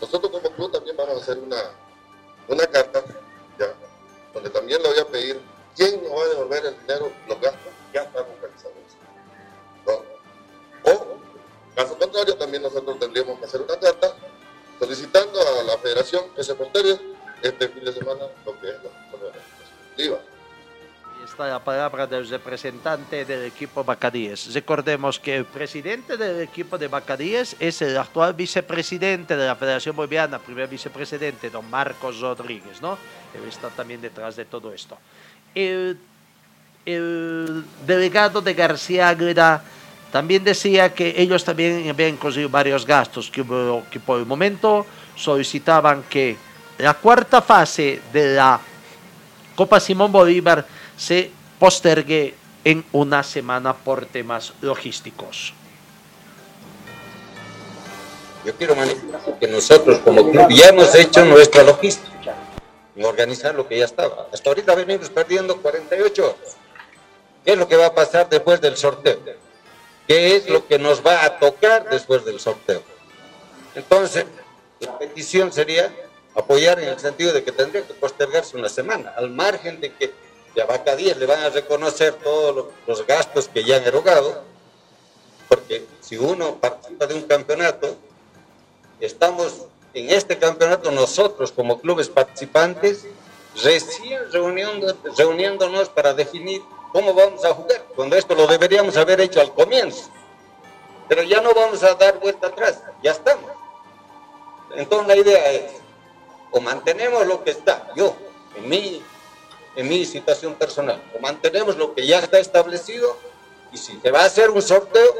[0.01, 1.57] Nosotros como club también vamos a hacer una,
[2.47, 3.03] una carta,
[4.33, 5.41] donde también le voy a pedir
[5.75, 8.69] quién nos va a devolver el dinero, los gastos, ya eso.
[9.85, 10.91] ¿no?
[10.91, 11.17] O,
[11.75, 14.15] caso contrario, también nosotros tendríamos que hacer una carta
[14.79, 17.01] solicitando a la federación que se posteriore
[17.41, 18.89] este fin de semana lo que es la,
[20.07, 20.21] la
[21.27, 24.53] está la palabra del representante del equipo Bacadíes.
[24.53, 29.95] Recordemos que el presidente del equipo de Bacadíes es el actual vicepresidente de la Federación
[29.95, 32.97] Boliviana, primer vicepresidente, don Marcos Rodríguez, ¿no?
[33.35, 34.97] Él está también detrás de todo esto.
[35.53, 35.99] El,
[36.85, 39.61] el delegado de García Águeda
[40.11, 43.43] también decía que ellos también habían conseguido varios gastos, que,
[43.91, 44.85] que por el momento
[45.15, 46.37] solicitaban que
[46.77, 48.59] la cuarta fase de la
[49.55, 55.53] Copa Simón Bolívar se postergue en una semana por temas logísticos.
[58.43, 62.35] Yo quiero manifestar que nosotros como club ya hemos hecho nuestra logística
[62.95, 64.27] en organizar lo que ya estaba.
[64.33, 66.57] Hasta ahorita venimos perdiendo 48 horas.
[67.45, 69.19] ¿Qué es lo que va a pasar después del sorteo?
[70.07, 72.81] ¿Qué es lo que nos va a tocar después del sorteo?
[73.75, 74.25] Entonces,
[74.79, 75.93] la petición sería
[76.35, 80.13] apoyar en el sentido de que tendría que postergarse una semana, al margen de que
[80.61, 84.43] a Vaca 10 le van a reconocer todos los gastos que ya han erogado,
[85.47, 87.95] porque si uno participa de un campeonato,
[88.99, 93.05] estamos en este campeonato nosotros como clubes participantes
[93.63, 99.53] recién reuniéndonos para definir cómo vamos a jugar, cuando esto lo deberíamos haber hecho al
[99.53, 100.09] comienzo.
[101.07, 103.49] Pero ya no vamos a dar vuelta atrás, ya estamos.
[104.75, 105.71] Entonces la idea es,
[106.51, 108.15] o mantenemos lo que está, yo,
[108.55, 109.01] en mi,
[109.77, 113.17] en mi situación personal, o mantenemos lo que ya está establecido,
[113.71, 115.13] y si se va a hacer un sorteo,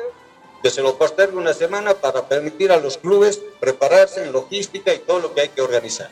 [0.61, 4.99] que se lo postergue una semana para permitir a los clubes prepararse en logística y
[4.99, 6.09] todo lo que hay que organizar.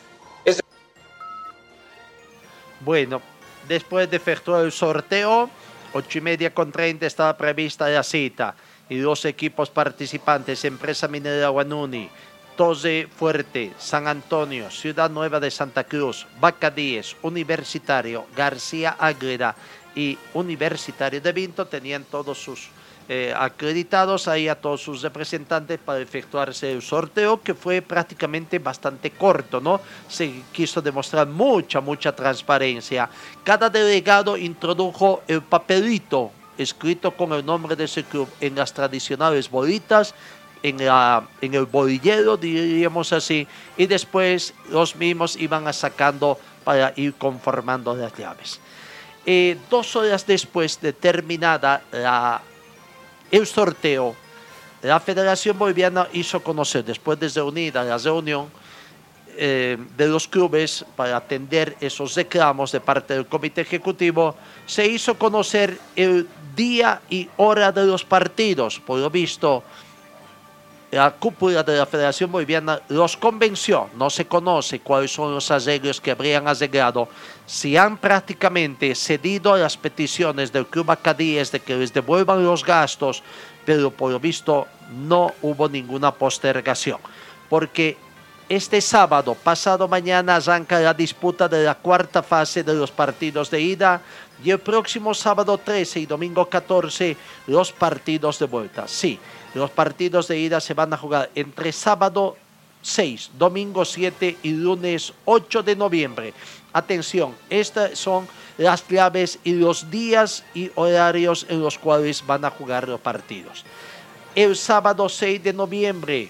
[2.82, 3.20] Bueno,
[3.68, 5.50] después de efectuar el sorteo,
[5.94, 8.54] ocho y media con 30 estaba prevista la cita
[8.88, 12.08] y dos equipos participantes, Empresa Minera Guanuni,
[12.56, 16.74] Toze Fuerte, San Antonio, Ciudad Nueva de Santa Cruz, Vaca
[17.22, 19.56] Universitario, García Ágreda
[19.96, 22.70] y Universitario de Vinto tenían todos sus
[23.08, 29.12] eh, acreditados ahí a todos sus representantes para efectuarse el sorteo que fue prácticamente bastante
[29.12, 29.80] corto, ¿no?
[30.08, 33.08] Se quiso demostrar mucha, mucha transparencia.
[33.44, 39.50] Cada delegado introdujo el papelito escrito con el nombre de ese club en las tradicionales
[39.50, 40.16] bolitas,
[40.66, 43.48] en, la, en el bolillero, diríamos así,
[43.78, 48.60] y después los mismos iban sacando para ir conformando las llaves.
[49.28, 51.84] Eh, dos horas después de terminada
[53.32, 54.16] el sorteo,
[54.82, 58.50] la Federación Boliviana hizo conocer, después de reunida la reunión
[59.38, 65.16] eh, de los clubes para atender esos reclamos de parte del Comité Ejecutivo, se hizo
[65.16, 68.80] conocer el día y hora de los partidos.
[68.80, 69.64] Por lo visto,
[70.96, 76.00] la cúpula de la Federación Boliviana los convenció, no se conoce cuáles son los arreglos
[76.00, 77.10] que habrían arreglado,
[77.46, 82.64] si han prácticamente cedido a las peticiones del Club Acadíes de que les devuelvan los
[82.64, 83.24] gastos,
[83.66, 87.00] pero por lo visto no hubo ninguna postergación,
[87.50, 87.98] porque
[88.48, 93.60] este sábado, pasado mañana, arranca la disputa de la cuarta fase de los partidos de
[93.60, 94.02] ida
[94.42, 98.88] y el próximo sábado 13 y domingo 14 los partidos de vuelta.
[98.88, 99.20] Sí,
[99.56, 102.36] los partidos de ida se van a jugar entre sábado
[102.82, 106.34] 6, domingo 7 y lunes 8 de noviembre.
[106.74, 112.52] Atención, estas son las claves y los días y horarios en los cuales van a
[112.52, 113.64] jugar los partidos.
[114.36, 116.30] El sábado 6 de noviembre,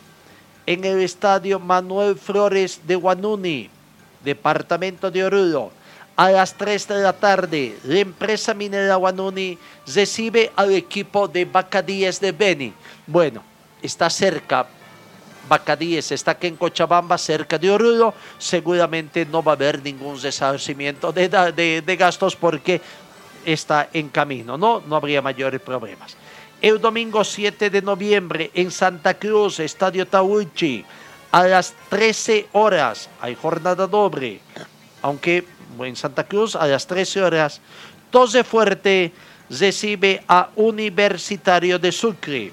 [0.68, 3.70] en el estadio Manuel Flores de Guanuni,
[4.24, 5.72] departamento de Oruro,
[6.16, 12.20] a las 3 de la tarde, la empresa minera Guanuni recibe al equipo de Bacadíes
[12.22, 12.74] de Beni.
[13.06, 13.44] Bueno,
[13.82, 14.66] está cerca,
[15.48, 18.14] Bacadíes está aquí en Cochabamba, cerca de Oruro.
[18.38, 21.30] Seguramente no va a haber ningún resarcimiento de,
[21.86, 22.82] de, gastos porque
[23.46, 24.82] está en camino, ¿no?
[24.88, 26.18] No habría mayores problemas.
[26.62, 30.84] El domingo 7 de noviembre en Santa Cruz, Estadio Tauchi,
[31.32, 34.40] a las 13 horas, hay jornada doble,
[35.02, 35.46] aunque
[35.84, 37.60] en Santa Cruz a las 13 horas,
[38.12, 39.12] Tose Fuerte
[39.50, 42.52] recibe a Universitario de Sucre.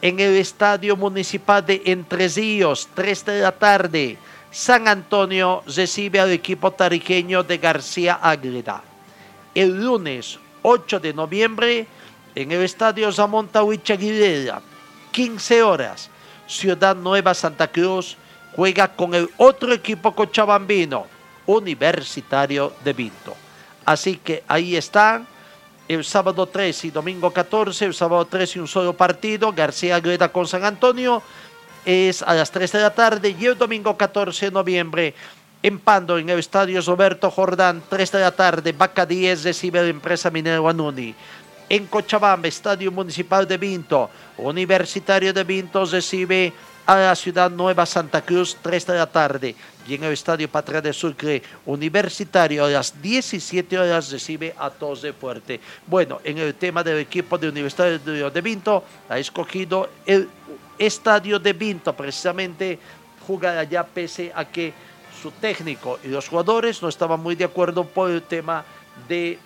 [0.00, 4.16] En el Estadio Municipal de Entre Ríos, 3 de la tarde,
[4.50, 8.82] San Antonio recibe al equipo tariqueño de García Ágreda.
[9.54, 11.86] El lunes 8 de noviembre,
[12.34, 14.62] en el Estadio Zamonta Aguilera,
[15.10, 16.10] 15 horas,
[16.46, 18.16] Ciudad Nueva Santa Cruz
[18.54, 21.06] juega con el otro equipo cochabambino,
[21.48, 23.34] Universitario de Vinto.
[23.84, 25.26] Así que ahí están
[25.88, 30.46] el sábado 13 y domingo 14, el sábado 13 un solo partido, García Greda con
[30.46, 31.22] San Antonio,
[31.86, 35.14] es a las 3 de la tarde y el domingo 14 de noviembre
[35.62, 39.88] en Pando, en el estadio Roberto Jordán, 3 de la tarde, Vaca 10 recibe la
[39.88, 41.14] empresa minera Guanuni.
[41.70, 46.52] En Cochabamba, Estadio Municipal de Vinto, Universitario de Vinto recibe
[46.88, 49.54] a la ciudad Nueva Santa Cruz, 3 de la tarde.
[49.86, 55.02] Y en el Estadio Patria de Sucre Universitario, a las 17 horas recibe a Tos
[55.02, 55.60] de Fuerte.
[55.86, 60.30] Bueno, en el tema del equipo de Universitario de Vinto, ha escogido el
[60.78, 62.78] Estadio de Vinto, precisamente
[63.26, 64.72] jugar allá pese a que
[65.20, 68.64] su técnico y los jugadores no estaban muy de acuerdo por el tema
[69.06, 69.38] de,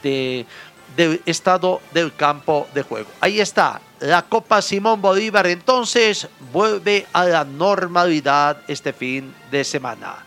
[0.00, 0.46] de
[0.94, 3.08] del estado del campo de juego.
[3.20, 10.26] Ahí está, la Copa Simón Bolívar entonces vuelve a la normalidad este fin de semana.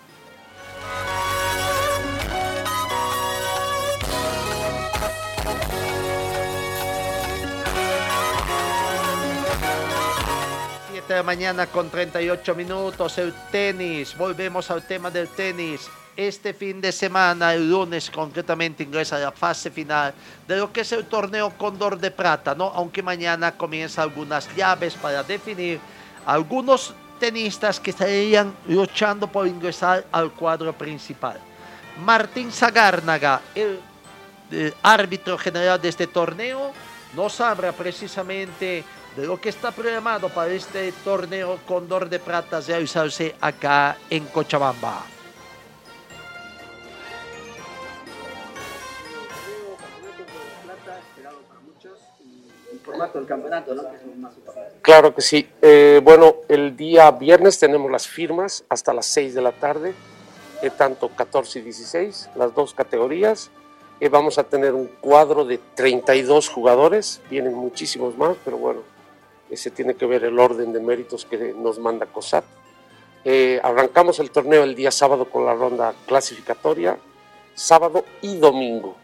[11.10, 16.53] Siete de la mañana con 38 minutos, el tenis, volvemos al tema del tenis este
[16.53, 20.14] fin de semana, el lunes concretamente, ingresa a la fase final
[20.47, 22.66] de lo que es el torneo Cóndor de Plata, ¿no?
[22.76, 25.80] Aunque mañana comienza algunas llaves para definir
[26.28, 31.39] algunos tenistas que estarían luchando por ingresar al cuadro principal.
[32.05, 33.80] Martín Zagárnaga, el,
[34.51, 36.72] el árbitro general de este torneo,
[37.16, 38.84] nos habla precisamente
[39.20, 45.03] de lo que está programado para este torneo Cóndor de Plata realizarse acá en Cochabamba.
[54.82, 55.49] Claro que sí.
[55.61, 59.93] Eh, bueno, el día viernes tenemos las firmas hasta las 6 de la tarde,
[60.61, 63.51] eh, tanto 14 y 16, las dos categorías.
[63.99, 68.82] Eh, vamos a tener un cuadro de 32 jugadores, vienen muchísimos más, pero bueno,
[69.50, 72.43] ese tiene que ver el orden de méritos que nos manda COSAT.
[73.26, 76.97] Eh, arrancamos el torneo el día sábado con la ronda clasificatoria,
[77.54, 78.95] sábado y domingo.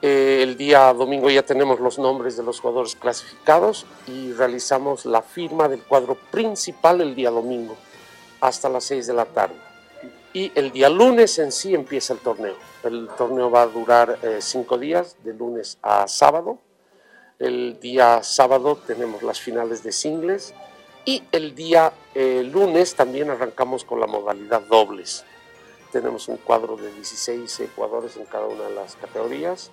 [0.00, 5.22] Eh, el día domingo ya tenemos los nombres de los jugadores clasificados y realizamos la
[5.22, 7.76] firma del cuadro principal el día domingo
[8.40, 9.54] hasta las 6 de la tarde.
[10.32, 12.56] Y el día lunes en sí empieza el torneo.
[12.82, 16.58] El torneo va a durar eh, cinco días, de lunes a sábado.
[17.42, 20.54] El día sábado tenemos las finales de singles
[21.04, 25.24] y el día eh, lunes también arrancamos con la modalidad dobles.
[25.90, 29.72] Tenemos un cuadro de 16 jugadores en cada una de las categorías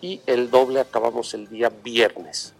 [0.00, 2.54] y el doble acabamos el día viernes.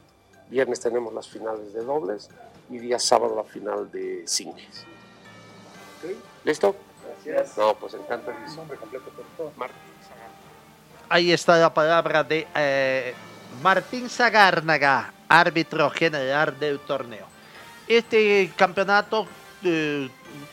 [0.50, 2.28] Viernes tenemos las finales de dobles
[2.68, 4.84] y día sábado la final de singles.
[6.42, 6.74] ¿Listo?
[7.24, 7.56] Gracias.
[7.56, 8.36] No, pues encanta.
[11.08, 13.14] Ahí está la palabra de eh,
[13.62, 17.26] Martín Zagárnaga, árbitro general del torneo.
[17.86, 19.26] Este campeonato,
[19.64, 20.08] eh,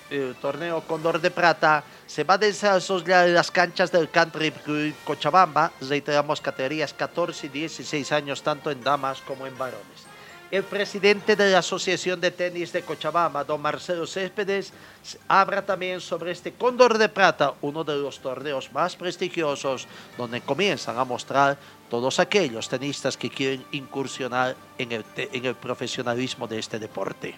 [0.10, 4.54] el torneo Condor de Plata, se va a desarrollar las canchas del Country
[5.04, 10.05] Cochabamba, reiteramos categorías 14 y 16 años, tanto en damas como en varones.
[10.52, 14.72] El presidente de la Asociación de Tenis de Cochabamba, don Marcelo Céspedes,
[15.28, 19.88] habla también sobre este Cóndor de Plata, uno de los torneos más prestigiosos,
[20.18, 21.58] donde comienzan a mostrar
[21.90, 27.36] todos aquellos tenistas que quieren incursionar en el, profesionalismo de este deporte.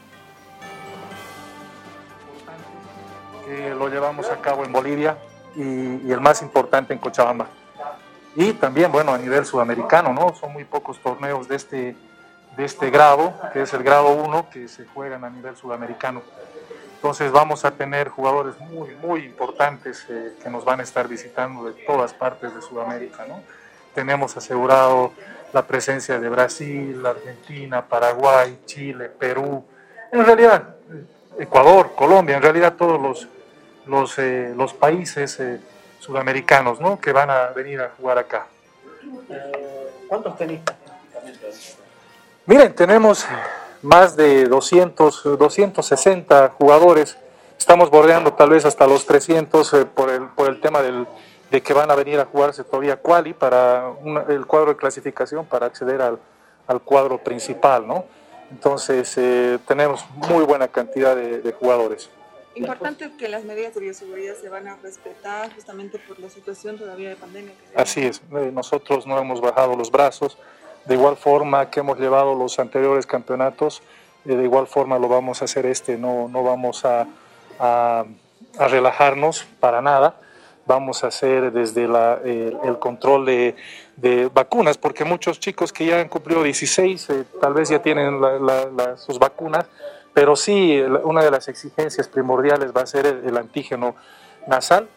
[3.77, 5.17] lo llevamos a cabo en Bolivia
[5.55, 5.61] y,
[6.05, 7.47] y el más importante en Cochabamba.
[8.35, 10.35] Y también, bueno, a nivel sudamericano, ¿no?
[10.35, 11.95] Son muy pocos torneos de este,
[12.57, 16.23] de este grado, que es el grado 1, que se juegan a nivel sudamericano.
[16.95, 21.63] Entonces vamos a tener jugadores muy, muy importantes eh, que nos van a estar visitando
[21.65, 23.43] de todas partes de Sudamérica, ¿no?
[23.93, 25.13] Tenemos asegurado
[25.53, 29.63] la presencia de Brasil, Argentina, Paraguay, Chile, Perú,
[30.11, 33.27] en realidad eh, Ecuador, Colombia, en realidad todos los,
[33.85, 35.39] los, eh, los países
[35.99, 36.99] sudamericanos ¿no?
[36.99, 38.47] que van a venir a jugar acá.
[40.07, 40.75] ¿Cuántos tenistas?
[42.47, 43.25] Miren, tenemos
[43.81, 47.17] más de 200, 260 jugadores,
[47.57, 51.05] estamos bordeando tal vez hasta los 300 eh, por, el, por el tema del,
[51.51, 55.45] de que van a venir a jugarse todavía quali para una- el cuadro de clasificación
[55.45, 56.19] para acceder al,
[56.67, 58.05] al cuadro principal, ¿no?
[58.49, 62.09] Entonces eh, tenemos muy buena cantidad de- de jugadores.
[62.55, 67.09] Importante que las medidas de bioseguridad se van a respetar justamente por la situación todavía
[67.09, 67.53] de pandemia.
[67.75, 70.37] Así es, eh, nosotros no hemos bajado los brazos,
[70.88, 73.81] de igual forma que hemos llevado los anteriores campeonatos,
[74.25, 77.05] eh, de igual forma lo vamos a hacer este, no, no vamos a,
[78.59, 80.15] relajarnos para nada,
[80.65, 83.55] vamos a hacer desde la- el, el control de,
[84.33, 88.19] vacunas, porque muchos chicos que ya han cumplido 16 eh, tal vez ya tienen
[88.97, 89.65] sus vacunas,
[90.13, 93.95] pero sí, una de las exigencias primordiales va a ser el antígeno
[94.47, 94.88] nasal,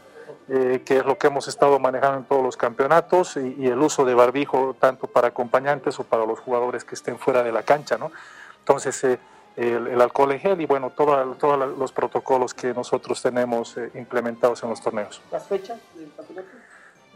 [0.53, 3.78] eh, que es lo que hemos estado manejando en todos los campeonatos, y, y el
[3.78, 7.62] uso de barbijo tanto para acompañantes o para los jugadores que estén fuera de la
[7.62, 8.11] cancha, ¿no?
[8.59, 9.18] Entonces, eh,
[9.57, 13.90] el, el alcohol en gel y bueno, todo- todos los protocolos que nosotros tenemos eh,
[13.94, 15.20] implementados en los torneos.
[15.30, 16.48] ¿Las fechas del campeonato?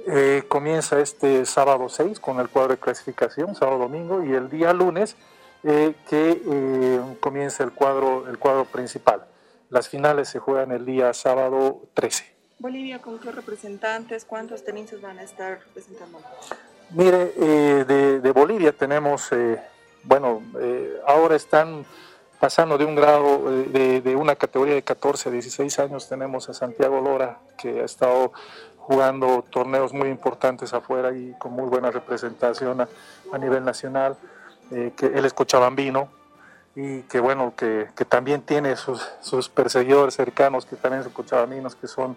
[0.07, 4.72] Eh, comienza este sábado 6 con el cuadro de clasificación, sábado domingo, y el día
[4.72, 5.16] lunes
[5.62, 9.24] eh, que eh, comienza el cuadro, el cuadro principal.
[9.70, 12.34] Las finales se juegan el día sábado 13.
[12.59, 14.25] Bolivia, ¿con qué representantes?
[14.25, 16.19] ¿Cuántos tenistas van a estar representando?
[16.91, 19.61] Mire, eh, de, Bolivia tenemos, eh,
[20.05, 21.85] bueno, eh, ahora están
[22.45, 26.49] pasando de un grado, eh, de, de una categoría de 14 a 16 años, tenemos
[26.49, 28.33] a Santiago Lora, que ha estado
[28.77, 32.89] jugando torneos muy importantes afuera y con muy buena representación a,
[33.33, 34.17] a nivel nacional,
[34.71, 36.09] eh, que él es cochabambino
[36.77, 41.75] y que bueno, que, que también tiene sus, sus perseguidores cercanos, que también son cochabambinos,
[41.77, 42.16] que son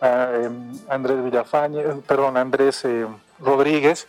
[0.00, 3.06] em, Andrés Villafañe, eh, perdón, Andrés eh,
[3.40, 4.06] Rodríguez,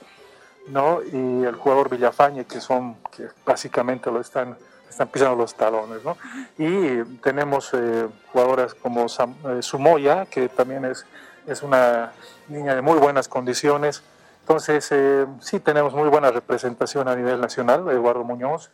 [0.67, 0.99] ¿no?
[1.01, 4.55] Y el jugador Villafañe, que son, que básicamente lo están,
[4.89, 6.15] están pisando los talones, ¿no?
[6.57, 11.05] Y tenemos eh, jugadoras como Sam- eh, Sumoya, que también es,
[11.47, 12.13] es una
[12.47, 14.01] niña de muy buenas condiciones.
[14.41, 18.69] Entonces, eh, sí tenemos muy buena representación a nivel nacional, Eduardo Muñoz,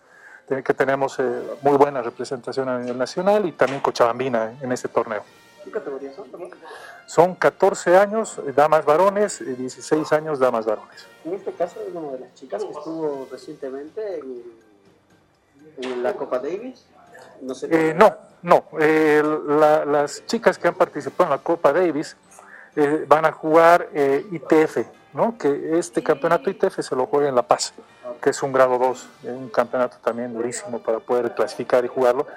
[0.47, 1.23] que tenemos eh,
[1.61, 5.23] muy buena representación a nivel nacional y también Cochabambina en este torneo.
[5.63, 6.25] ¿Qué categorías son?
[7.07, 11.07] Son 14 años eh, damas varones y 16 años damas varones.
[11.23, 14.43] En este caso es una de las chicas que estuvo recientemente en,
[15.81, 16.85] en la Copa Davis.
[17.41, 17.67] No sé.
[17.71, 18.65] Eh, no, no.
[18.79, 22.15] eh, la- las chicas que han participado en la Copa Davis
[23.07, 24.79] van a jugar eh, ITF,
[25.16, 25.38] ¿no?
[25.38, 27.74] Que este campeonato ITF se lo juega en La Paz,
[28.22, 32.28] que es un grado 2, es un campeonato también durísimo para poder clasificar y jugarlo.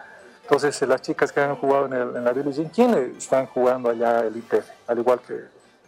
[0.42, 2.32] Entonces, eh, las chicas que han jugado en, el- en la
[2.70, 5.34] King eh, están jugando allá el ITF, al igual que,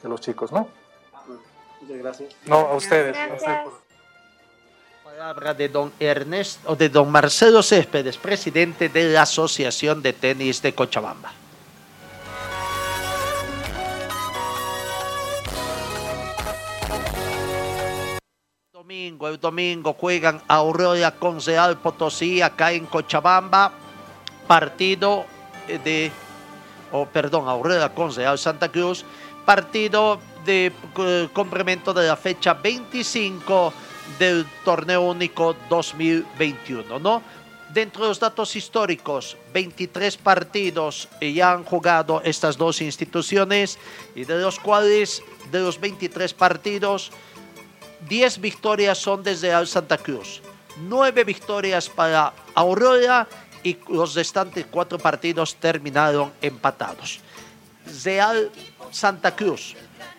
[0.03, 0.69] que los chicos, ¿no?
[1.81, 2.35] Muchas gracias.
[2.45, 3.17] No, a ustedes.
[5.03, 10.61] Palabra de don Ernesto, o de don Marcelo Céspedes, presidente de la Asociación de Tenis
[10.63, 11.33] de Cochabamba.
[18.81, 23.73] Domingo, el domingo juegan Aurora con Real Potosí acá en Cochabamba.
[24.47, 25.27] Partido
[25.69, 26.11] eh, de,
[26.91, 29.05] o perdón, Aurora con Real Santa Cruz.
[29.45, 33.71] Partido de eh, complemento de la fecha 25
[34.19, 37.23] del torneo único 2021, ¿no?
[37.75, 43.79] Dentro de los datos históricos, 23 partidos ya han jugado estas dos instituciones
[44.15, 45.23] y de los cuales,
[45.53, 47.13] de los 23 partidos,
[48.09, 50.43] 10 victorias son desde Santa Cruz,
[50.79, 53.29] 9 victorias para Aurora
[53.63, 57.21] y los restantes cuatro partidos terminaron empatados.
[58.05, 58.51] Real
[58.91, 59.75] Santa Cruz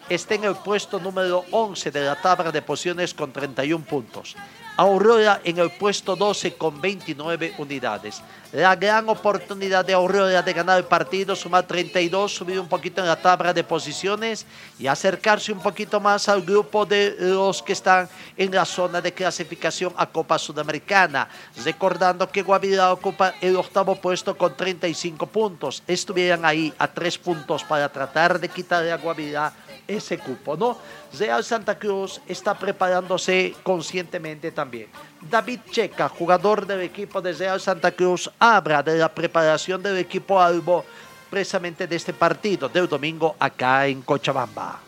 [0.09, 4.35] está en el puesto número 11 de la tabla de posiciones con 31 puntos.
[4.81, 8.19] Aurora en el puesto 12 con 29 unidades.
[8.51, 13.07] La gran oportunidad de Aurora de ganar el partido, sumar 32, subir un poquito en
[13.07, 14.47] la tabla de posiciones
[14.79, 19.13] y acercarse un poquito más al grupo de los que están en la zona de
[19.13, 21.29] clasificación a Copa Sudamericana.
[21.63, 25.83] Recordando que Guavirá ocupa el octavo puesto con 35 puntos.
[25.85, 29.53] Estuvieran ahí a tres puntos para tratar de quitarle a Guavirá
[29.95, 30.77] ese cupo, ¿no?
[31.17, 34.87] Real Santa Cruz está preparándose conscientemente también.
[35.21, 40.41] David Checa, jugador del equipo de Real Santa Cruz, habla de la preparación del equipo
[40.41, 40.85] Albo
[41.29, 44.79] precisamente de este partido del domingo acá en Cochabamba.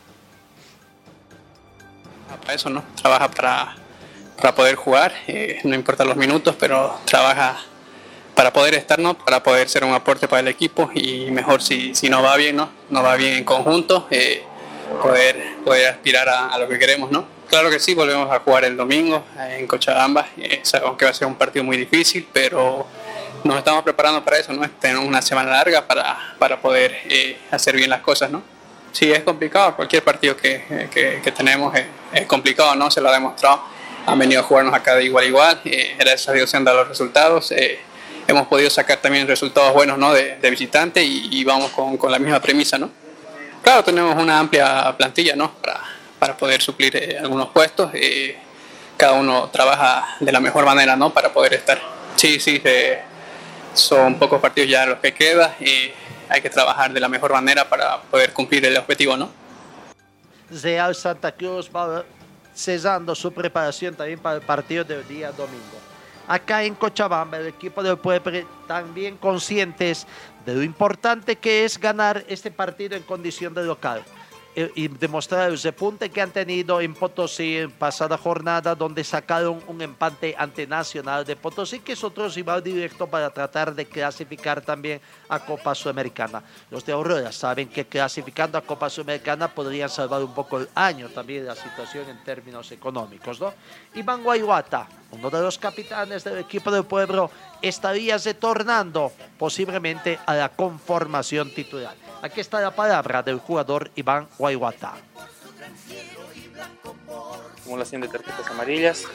[2.42, 2.84] para eso, ¿no?
[3.02, 3.76] Trabaja para,
[4.38, 7.58] para poder jugar, eh, no importa los minutos, pero trabaja
[8.36, 9.14] para poder estar, ¿no?
[9.14, 12.56] Para poder ser un aporte para el equipo y mejor si, si no va bien,
[12.56, 12.70] ¿no?
[12.90, 14.44] No va bien en conjunto, eh,
[15.02, 17.26] poder, poder aspirar a, lo que queremos, ¿no?
[17.50, 21.14] Claro que sí, volvemos a jugar el domingo en Cochabamba, eh, sabemos que va a
[21.14, 22.88] ser un partido muy difícil, pero
[23.44, 24.68] nos estamos preparando para eso, ¿no?
[24.80, 28.42] Tenemos una semana larga para, para poder eh, hacer bien las cosas, ¿no?
[28.92, 29.76] Sí, es complicado.
[29.76, 32.90] Cualquier partido que, que- tenemos es, es complicado, ¿no?
[32.92, 33.62] Se lo ha demostrado.
[34.06, 35.62] Han venido a jugarnos acá de igual a igual.
[35.66, 37.52] eh, gracias a Dios se han dado los resultados.
[37.52, 37.80] eh,
[38.28, 40.14] hemos podido sacar también resultados buenos, ¿no?
[40.14, 42.92] De, de visitante y, y vamos con, con la misma premisa, ¿no?
[43.64, 45.54] Claro, tenemos una amplia plantilla, ¿no?
[45.54, 45.80] Para,
[46.20, 47.90] para poder suplir eh, algunos puestos.
[47.94, 48.38] eh,
[48.98, 51.12] cada uno trabaja de la mejor manera, ¿no?
[51.14, 51.80] Para poder estar.
[52.16, 53.02] Sí, sí, eh,
[53.74, 55.92] son pocos partidos ya los que quedan y
[56.30, 59.30] hay que trabajar de la mejor manera para poder cumplir el objetivo, ¿no?
[60.62, 62.04] Real Santa Cruz va
[62.54, 65.80] cesando su preparación también para el partido del día domingo.
[66.28, 70.08] Acá en Cochabamba, el equipo del Puebla también conscientes
[70.46, 74.04] de lo importante que es ganar este partido en condición de local.
[74.56, 79.82] Y demostrar el repunte que han tenido en Potosí en pasada jornada, donde sacaron un
[79.82, 85.02] empate ante Nacional de Potosí, que es otro rival directo para tratar de clasificar también
[85.30, 86.44] a Copa Sudamericana.
[86.70, 91.10] Los de Aurora saben que clasificando a Copa Sudamericana podrían salvar un poco el año
[91.10, 93.40] también la situación en términos económicos.
[93.40, 93.54] ¿no?
[93.96, 97.30] Iván Guayuata, uno de los capitanes del equipo del pueblo,
[97.62, 101.96] estaría retornando posiblemente a la conformación titular.
[102.22, 104.94] Aquí está la palabra del jugador Iván Guayuata.
[107.60, 109.06] Acumulación de tarjetas amarillas,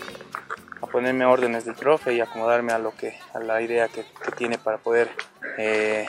[0.81, 4.33] a ponerme órdenes del profe y acomodarme a lo que a la idea que, que
[4.33, 5.11] tiene para poder
[5.59, 6.09] eh,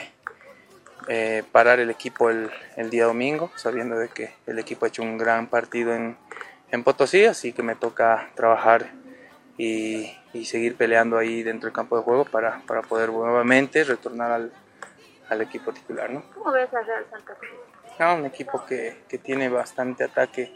[1.08, 5.02] eh, parar el equipo el, el, día domingo, sabiendo de que el equipo ha hecho
[5.02, 6.16] un gran partido en,
[6.70, 8.90] en Potosí, así que me toca trabajar
[9.58, 14.32] y, y, seguir peleando ahí dentro del campo de juego para, para poder nuevamente retornar
[14.32, 14.52] al,
[15.28, 16.10] al equipo titular.
[16.10, 16.22] ¿no?
[16.34, 17.50] ¿Cómo ves a Real Santa Cruz?
[17.98, 20.52] No, un equipo que, que, tiene bastante ataque,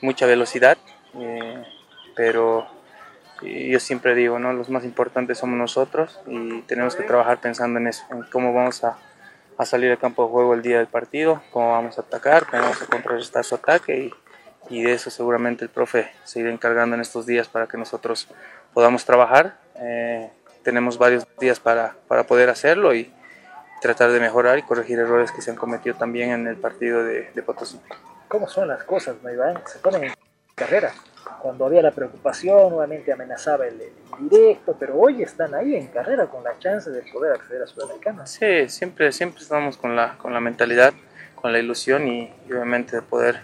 [0.00, 0.78] mucha velocidad,
[1.14, 1.62] eh,
[2.16, 2.66] pero
[3.42, 4.52] yo siempre digo, ¿no?
[4.52, 8.82] los más importantes somos nosotros y tenemos que trabajar pensando en eso, en cómo vamos
[8.84, 8.98] a,
[9.58, 12.62] a salir al campo de juego el día del partido, cómo vamos a atacar, cómo
[12.62, 14.10] vamos a contrarrestar su ataque
[14.68, 17.76] y, y de eso seguramente el profe se irá encargando en estos días para que
[17.76, 18.28] nosotros
[18.78, 19.58] podamos trabajar.
[19.80, 20.30] Eh,
[20.62, 23.12] tenemos varios días para, para poder hacerlo y,
[23.82, 27.28] tratar de mejorar y corregir errores que se han cometido también en el partido de,
[27.34, 27.80] de Potosí.
[28.28, 29.60] ¿Cómo son las cosas, no Iván?
[29.66, 30.14] Se ponen en
[30.54, 30.92] carrera.
[31.42, 36.26] Cuando había la preocupación, nuevamente amenazaba el, el directo, pero hoy están ahí en carrera
[36.26, 38.26] con la chance de poder acceder a Sudamericana.
[38.26, 40.92] Sí, siempre, siempre estamos con la, con la mentalidad,
[41.34, 43.40] con la ilusión y, y obviamente de poder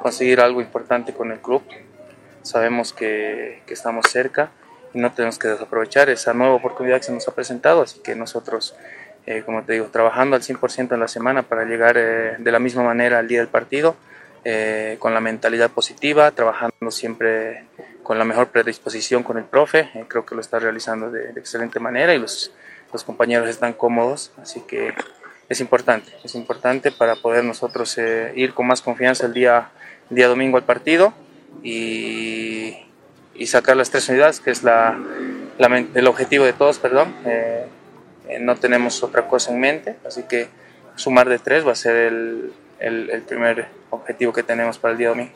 [0.00, 1.62] conseguir algo importante con el club.
[2.42, 4.50] Sabemos que, que estamos cerca
[4.94, 8.14] y no tenemos que desaprovechar esa nueva oportunidad que se nos ha presentado, así que
[8.14, 8.74] nosotros
[9.24, 12.58] eh, como te digo, trabajando al 100% en la semana para llegar eh, de la
[12.58, 13.94] misma manera al día del partido,
[14.44, 17.64] eh, con la mentalidad positiva, trabajando siempre
[18.02, 21.78] con la mejor predisposición con el profe, creo que lo está realizando de, de, excelente
[21.78, 22.50] manera y los,
[22.92, 24.92] los compañeros están cómodos, así que
[25.48, 27.96] es importante, es importante para poder nosotros
[28.34, 29.70] ir con más confianza el día,
[30.10, 31.14] el día domingo al partido
[31.62, 32.76] y,
[33.42, 34.96] y sacar las tres unidades, que es la,
[35.58, 37.66] la, el objetivo de todos, perdón eh,
[38.40, 40.48] no tenemos otra cosa en mente, así que
[40.94, 44.98] sumar de tres va a ser el, el, el primer objetivo que tenemos para el
[44.98, 45.32] día domingo.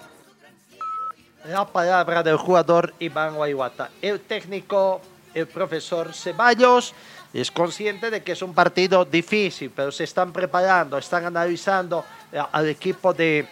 [1.46, 3.90] La palabra del jugador Iván Guayuata.
[4.00, 5.00] El técnico,
[5.34, 6.94] el profesor Ceballos,
[7.34, 12.04] es consciente de que es un partido difícil, pero se están preparando, están analizando
[12.52, 13.48] al equipo de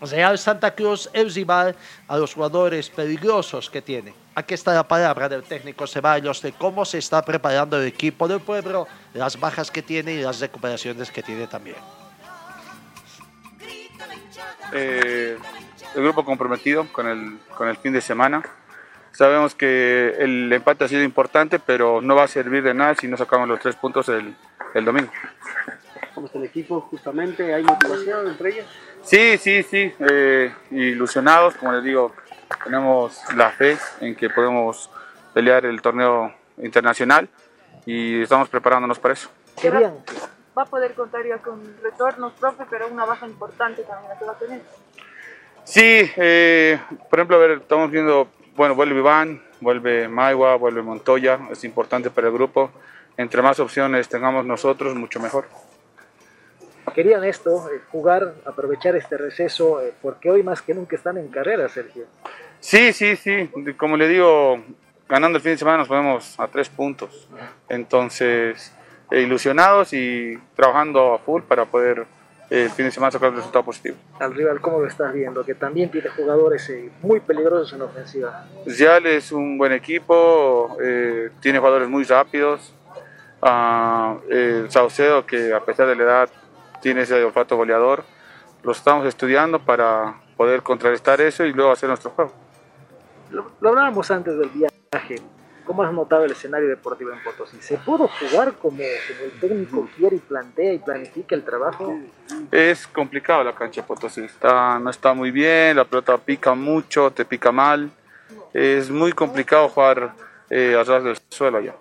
[0.00, 1.74] Real Santa Cruz, rival,
[2.06, 4.14] a los jugadores peligrosos que tiene.
[4.34, 8.40] Aquí está la palabra del técnico Ceballos de cómo se está preparando el equipo del
[8.40, 11.76] pueblo, las bajas que tiene y las recuperaciones que tiene también.
[14.72, 15.36] Eh,
[15.94, 18.42] el grupo comprometido con el, con el fin de semana.
[19.10, 23.08] Sabemos que el empate ha sido importante, pero no va a servir de nada si
[23.08, 24.36] no sacamos los tres puntos el,
[24.74, 25.10] el domingo.
[26.14, 27.52] ¿Cómo está el equipo justamente?
[27.52, 28.66] ¿Hay motivación entre ellos?
[29.08, 29.94] Sí, sí, sí.
[30.10, 32.12] Eh, ilusionados, como les digo,
[32.62, 34.90] tenemos la fe en que podemos
[35.32, 37.26] pelear el torneo internacional
[37.86, 39.30] y estamos preparándonos para eso.
[39.58, 39.94] ¿Querían?
[40.56, 44.24] Va a poder contar ya con retornos, profe, pero una baja importante también la que
[44.26, 44.60] va a tener.
[45.64, 46.78] Sí, eh,
[47.08, 52.10] por ejemplo, a ver, estamos viendo, bueno, vuelve Iván, vuelve Maiwa, vuelve Montoya, es importante
[52.10, 52.70] para el grupo.
[53.16, 55.46] Entre más opciones tengamos nosotros, mucho mejor
[56.98, 61.28] querían esto, eh, jugar, aprovechar este receso, eh, porque hoy más que nunca están en
[61.28, 62.06] carrera, Sergio.
[62.58, 64.60] Sí, sí, sí, como le digo,
[65.08, 67.28] ganando el fin de semana nos ponemos a tres puntos,
[67.68, 68.74] entonces
[69.12, 72.04] eh, ilusionados y trabajando a full para poder
[72.50, 73.94] el fin de semana sacar un resultado positivo.
[74.18, 75.44] Al rival, ¿cómo lo estás viendo?
[75.44, 76.68] Que también tiene jugadores
[77.00, 78.44] muy peligrosos en ofensiva.
[78.66, 80.76] Yal es un buen equipo,
[81.40, 82.74] tiene jugadores muy rápidos,
[83.40, 86.30] uh, el Saucedo que a pesar de la edad
[86.80, 88.04] tiene ese olfato goleador.
[88.62, 92.32] Lo estamos estudiando para poder contrarrestar eso y luego hacer nuestro juego.
[93.30, 95.16] Lo, lo hablábamos antes del viaje.
[95.68, 97.58] ¿Cómo has notado el escenario deportivo en Potosí?
[97.60, 101.94] ¿Se pudo jugar como, como, el técnico quiere y plantea y planifica el trabajo?
[102.50, 104.22] Es complicado la cancha de Potosí.
[104.22, 107.90] Está, no está muy bien, la pelota pica mucho, te pica mal.
[108.54, 110.14] Es muy complicado jugar
[110.48, 111.74] eh, a ras del suelo allá.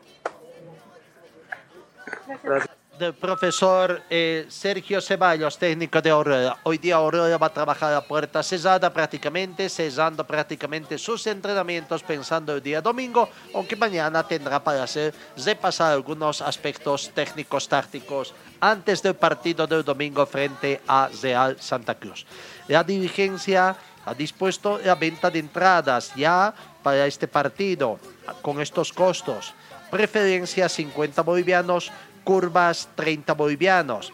[2.44, 2.77] Gracias.
[2.98, 6.58] Del profesor eh, Sergio Ceballos, técnico de Aurora.
[6.64, 12.54] Hoy día Aurora va a trabajar a puerta cerrada prácticamente, cesando prácticamente sus entrenamientos pensando
[12.54, 19.16] el día domingo, aunque mañana tendrá para hacer repasar algunos aspectos técnicos tácticos antes del
[19.16, 22.26] partido del domingo frente a Real Santa Cruz.
[22.68, 23.76] La dirigencia
[24.06, 28.00] ha dispuesto la venta de entradas ya para este partido
[28.42, 29.54] con estos costos.
[29.92, 31.92] Preferencia 50 bolivianos,
[32.28, 34.12] curvas 30 bolivianos.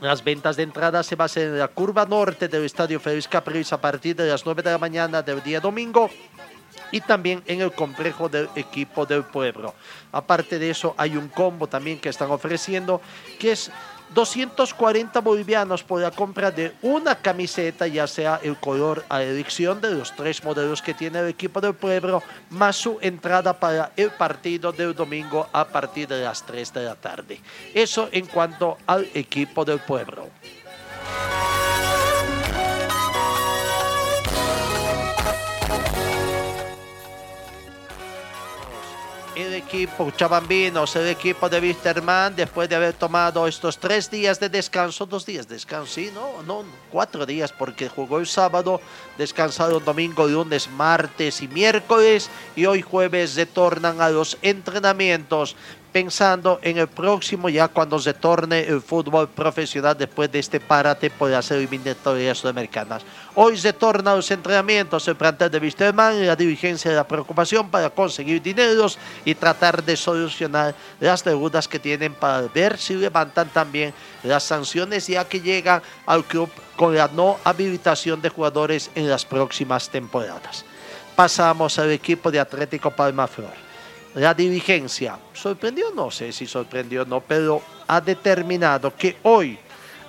[0.00, 3.80] Las ventas de entrada se basan en la curva norte del Estadio Félix Capriles a
[3.80, 6.08] partir de las 9 de la mañana del día domingo
[6.92, 9.74] y también en el complejo del equipo del pueblo.
[10.12, 13.00] Aparte de eso, hay un combo también que están ofreciendo
[13.40, 13.72] que es
[14.14, 19.92] 240 bolivianos por la compra de una camiseta, ya sea el color a elección de
[19.92, 24.72] los tres modelos que tiene el equipo del pueblo, más su entrada para el partido
[24.72, 27.40] del domingo a partir de las 3 de la tarde.
[27.74, 30.28] Eso en cuanto al equipo del pueblo.
[39.34, 44.48] El equipo Chabambinos, el equipo de Wisterman, después de haber tomado estos tres días de
[44.48, 48.80] descanso, dos días de descanso, sí, no, no, cuatro días, porque jugó el sábado,
[49.16, 55.56] descansaron domingo, lunes, martes y miércoles, y hoy jueves retornan a los entrenamientos
[55.92, 61.10] pensando en el próximo ya cuando se torne el fútbol profesional después de este parate
[61.10, 63.02] por las eliminatorias sudamericanas.
[63.34, 67.90] Hoy se torna los entrenamientos el plantel de Wisterman la dirigencia de la preocupación para
[67.90, 73.92] conseguir dineros y tratar de solucionar las deudas que tienen para ver si levantan también
[74.22, 79.26] las sanciones ya que llegan al club con la no habilitación de jugadores en las
[79.26, 80.64] próximas temporadas.
[81.14, 83.71] Pasamos al equipo de Atlético Palma Flor
[84.14, 89.58] la dirigencia, sorprendió, no sé si sorprendió o no, pero ha determinado que hoy,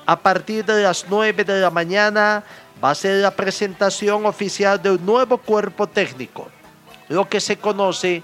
[0.05, 2.43] a partir de las 9 de la mañana,
[2.83, 6.49] va a ser la presentación oficial del nuevo cuerpo técnico.
[7.07, 8.23] Lo que se conoce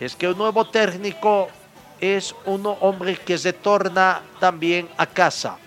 [0.00, 1.48] es que el nuevo técnico
[2.00, 5.58] es un hombre que se torna también a casa.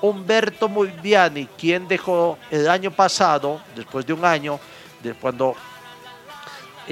[0.00, 4.60] Humberto Mulviani, quien dejó el año pasado, después de un año,
[5.02, 5.54] de cuando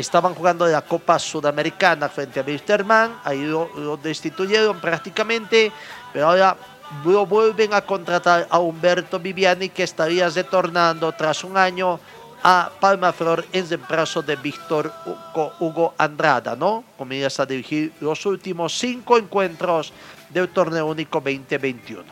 [0.01, 5.72] estaban jugando la Copa Sudamericana frente a Wisterman, ahí lo, destituyeron prácticamente,
[6.12, 6.57] pero ahora
[7.05, 12.01] lo vuelven a contratar a Humberto Viviani que estaría retornando tras un año
[12.42, 14.92] a Palmaflor en reemplazo de Víctor
[15.61, 16.84] Hugo Andrada, ¿no?
[16.96, 19.92] Comienza a dirigir los últimos cinco encuentros
[20.30, 22.05] del torneo único 2021.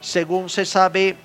[0.00, 1.16] Según se sabe,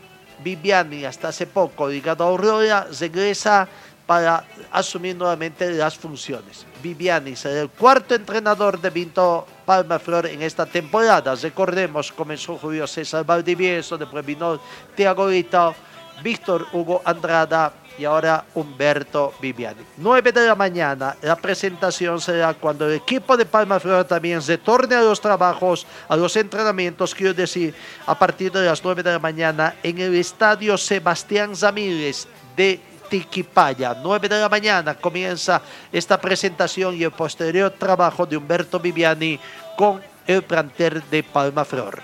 [0.44, 3.68] Viviani hasta hace poco ligado a Aurora regresa
[4.08, 6.66] para asumir nuevamente las funciones.
[6.82, 11.36] Viviani será el cuarto entrenador de Vinto Palma Flor en esta temporada.
[11.36, 14.60] Recordemos, comenzó Julio César Valdivieso, después vino
[14.96, 15.76] Tiago Lito,
[16.24, 19.82] Víctor Hugo Andrada y ahora Humberto Viviani.
[19.98, 24.96] 9 de la mañana, la presentación será cuando el equipo de Palma Flor también retorne
[24.96, 29.20] a los trabajos, a los entrenamientos, quiero decir, a partir de las 9 de la
[29.20, 32.80] mañana en el estadio Sebastián Zamírez de
[33.10, 33.96] Tiquipaya.
[34.02, 39.40] 9 de la mañana comienza esta presentación y el posterior trabajo de Humberto Viviani
[39.78, 42.02] con el planter de Palma Flor.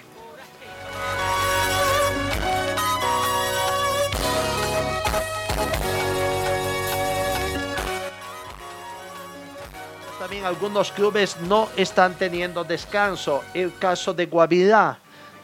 [10.20, 13.44] También algunos clubes no están teniendo descanso.
[13.54, 15.03] El caso de Guavirá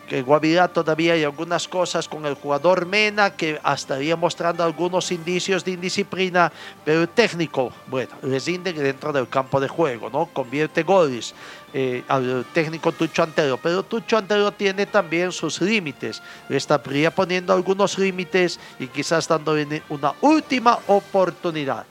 [0.10, 5.64] que Guavirá todavía hay algunas cosas con el jugador Mena que estaría mostrando algunos indicios
[5.64, 6.52] de indisciplina,
[6.84, 10.26] pero el técnico, bueno, resinde dentro del campo de juego, ¿no?
[10.26, 11.36] Convierte goles
[11.74, 17.54] eh, al técnico Tucho Antero, pero Tucho Antero tiene también sus límites, le estaría poniendo
[17.54, 19.56] algunos límites y quizás dando
[19.90, 21.86] una última oportunidad.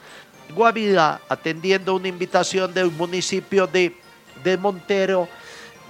[0.52, 3.94] Guavirá, atendiendo una invitación del municipio de,
[4.42, 5.28] de Montero,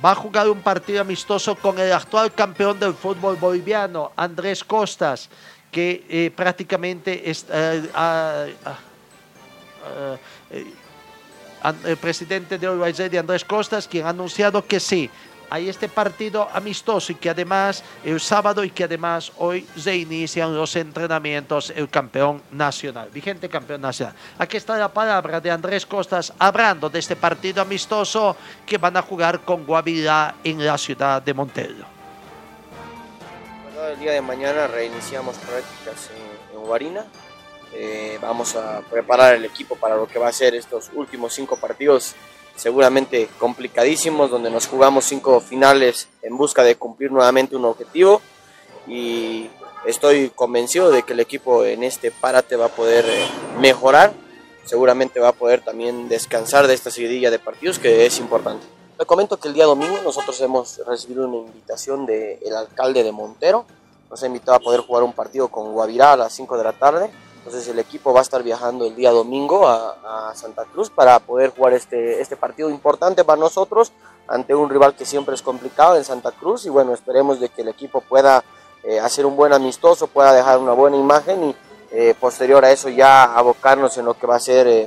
[0.05, 5.29] va a jugar un partido amistoso con el actual campeón del fútbol boliviano, Andrés Costas,
[5.71, 7.91] que eh, prácticamente es, eh,
[10.53, 10.67] eh,
[11.85, 15.11] el presidente de Uruguay, Andrés Costas, quien ha anunciado que sí,
[15.51, 20.55] hay este partido amistoso y que además el sábado y que además hoy se inician
[20.55, 24.15] los entrenamientos el campeón nacional, vigente campeón nacional.
[24.39, 28.37] Aquí está la palabra de Andrés Costas hablando de este partido amistoso
[28.67, 31.99] que van a jugar con Guavirá en la ciudad de Montero.
[33.91, 37.05] El día de mañana reiniciamos prácticas en, Guarina.
[37.73, 41.57] Eh, vamos a preparar el equipo para lo que va a ser estos últimos cinco
[41.57, 42.15] partidos
[42.59, 48.21] seguramente complicadísimos, donde nos jugamos cinco finales en busca de cumplir nuevamente un objetivo.
[48.87, 49.49] Y
[49.87, 53.27] estoy convencido de que el equipo en este parate va a poder eh,
[53.61, 54.13] mejorar,
[54.65, 58.67] seguramente va a poder también descansar de esta seguidilla de partidos que es importante.
[58.99, 63.65] Le comento que el día domingo nosotros hemos recibido una invitación del alcalde de Montero,
[64.11, 66.73] nos ha invitado a poder jugar un partido con Guavirá a las 5 de la
[66.73, 67.11] tarde,
[67.49, 71.49] entonces el equipo va a estar viajando el día domingo a, Santa Cruz para poder
[71.49, 73.91] jugar este, este partido importante para nosotros
[74.27, 77.63] ante un rival que siempre es complicado en Santa Cruz y bueno, esperemos de que
[77.63, 78.45] el equipo pueda
[78.85, 81.57] eh, hacer un buen amistoso, pueda dejar una buena imagen y
[81.91, 84.87] eh, posterior a eso ya abocarnos en lo que va a ser eh,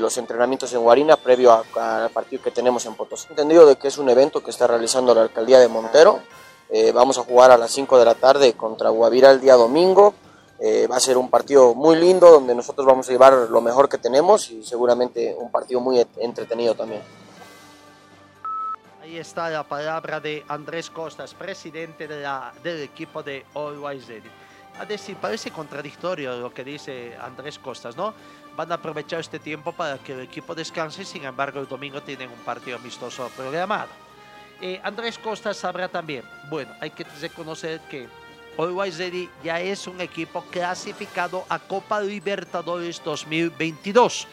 [0.00, 3.26] los entrenamientos en Guarina previo al partido que tenemos en Potosí.
[3.30, 6.20] Entendido de que es un evento que está realizando la alcaldía de Montero,
[6.94, 10.14] vamos a jugar a las 5 de la tarde contra Guavira el día domingo.
[10.90, 13.98] Va a ser un partido muy lindo donde nosotros vamos a llevar lo mejor que
[13.98, 17.02] tenemos y seguramente un partido muy entretenido también.
[19.02, 24.30] Ahí está la palabra de Andrés Costas, presidente de la, del equipo de Ready.
[24.78, 28.14] A decir, parece contradictorio lo que dice Andrés Costas, ¿no?
[28.56, 32.30] Van a aprovechar este tiempo para que el equipo descanse, sin embargo el domingo tienen
[32.30, 33.90] un partido amistoso programado.
[34.60, 38.08] Eh, Andrés Costas sabrá también, bueno, hay que reconocer que
[38.58, 44.26] Always Ready ya es un equipo clasificado a Copa Libertadores 2022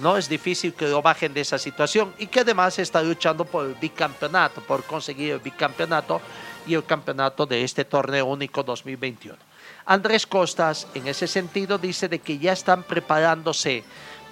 [0.00, 3.66] no es difícil que lo bajen de esa situación y que además está luchando por
[3.66, 6.20] el bicampeonato, por conseguir el bicampeonato
[6.66, 9.36] y el campeonato de este torneo único 2021.
[9.84, 13.84] Andrés Costas, en ese sentido, dice de que ya están preparándose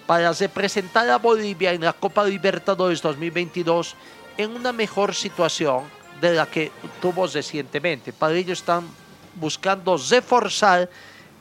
[0.06, 3.94] para representar a Bolivia en la Copa Libertadores 2022
[4.38, 5.84] en una mejor situación
[6.20, 6.72] de la que
[7.02, 8.12] tuvo recientemente.
[8.12, 8.88] Para ello están
[9.34, 10.88] buscando reforzar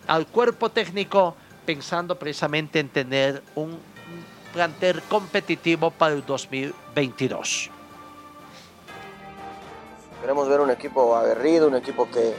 [0.07, 1.35] al cuerpo técnico
[1.65, 3.79] pensando precisamente en tener un
[4.53, 7.69] plantel competitivo para el 2022.
[10.21, 12.33] Queremos ver un equipo aguerrido, un equipo que,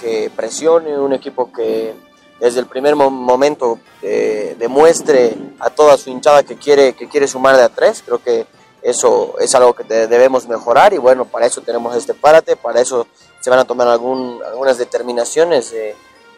[0.00, 1.94] que presione, un equipo que
[2.40, 7.54] desde el primer momento eh, demuestre a toda su hinchada que quiere, que quiere sumar
[7.56, 8.02] a tres.
[8.04, 8.46] Creo que
[8.82, 13.06] eso es algo que debemos mejorar y bueno, para eso tenemos este párate, para eso
[13.40, 15.72] se van a tomar algunas determinaciones.
[15.72, 15.94] Eh,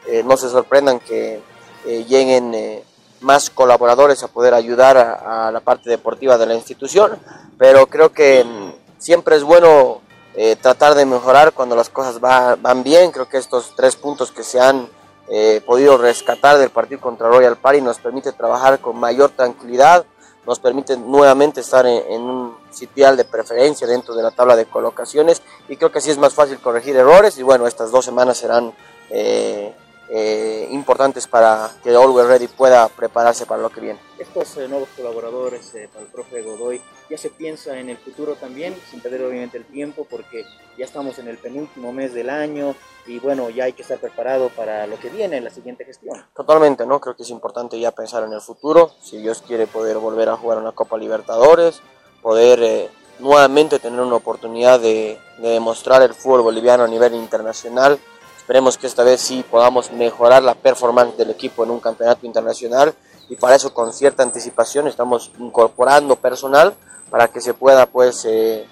[0.07, 1.41] eh, no se sorprendan que
[1.85, 2.83] lleguen
[3.23, 7.19] más colaboradores a poder ayudar a, la parte deportiva de la institución,
[7.59, 10.01] pero creo que mm, siempre es bueno
[10.35, 13.11] eh, tratar de mejorar cuando las cosas van bien.
[13.11, 14.89] Creo que estos tres puntos que se han
[15.29, 20.05] eh, podido rescatar del partido contra Royal Party nos permite trabajar con mayor tranquilidad,
[20.47, 25.43] nos permite nuevamente estar en, un sitial de preferencia dentro de la tabla de colocaciones
[25.69, 28.73] y creo que así es más fácil corregir errores y bueno, estas dos semanas serán...
[29.11, 29.75] Eh,
[30.15, 33.99] eh, importantes para que Always Ready pueda prepararse para lo que viene.
[34.19, 36.83] Estos eh, nuevos colaboradores eh, para el profe Godoy,
[37.13, 40.47] ya se piensa en el futuro también, sin perder obviamente el tiempo, porque
[40.79, 42.75] ya estamos en el penúltimo mes del año
[43.07, 46.25] y bueno, ya hay que estar preparado para lo que viene en la siguiente gestión.
[46.35, 47.01] Totalmente, ¿no?
[47.01, 50.39] Creo que es importante ya pensar en el futuro, si Dios quiere poder volver a
[50.39, 51.83] jugar una Copa Libertadores,
[52.23, 57.99] poder nuevamente tener una oportunidad de, de demostrar el fútbol boliviano a nivel internacional
[58.43, 62.93] Esperemos que esta vez sí podamos mejorar la performance del equipo en un campeonato internacional
[63.29, 66.75] y para eso con cierta anticipación estamos incorporando personal
[67.13, 68.67] para que se pueda pues eh,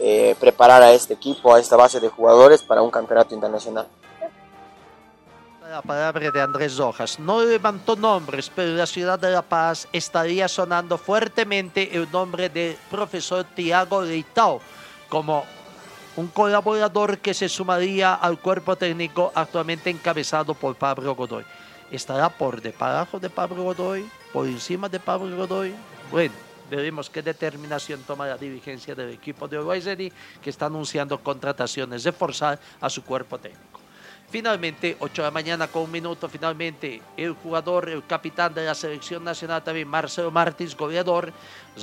[0.00, 3.86] eh, preparar a este equipo, a esta base de jugadores para un campeonato internacional.
[5.70, 7.20] La palabra de Andrés Rojas.
[7.20, 12.48] No levantó nombres, pero en la ciudad de La Paz estaría sonando fuertemente el nombre
[12.48, 14.60] del profesor Tiago Leitao
[15.08, 15.44] como
[16.16, 21.44] un colaborador que se sumaría al cuerpo técnico actualmente encabezado por Pablo Godoy.
[21.92, 24.10] ¿Estará por debajo de Pablo Godoy?
[24.32, 25.72] ¿Por encima de Pablo Godoy?
[26.10, 26.34] Bueno,
[26.70, 30.12] veremos qué determinación toma la dirigencia del equipo de Ready,
[30.42, 33.80] que está anunciando contrataciones de forzar a su cuerpo técnico.
[34.30, 38.74] Finalmente, 8 de la mañana con un minuto, finalmente el jugador, el capitán de la
[38.74, 41.32] selección nacional también, Marcelo Martins, goleador,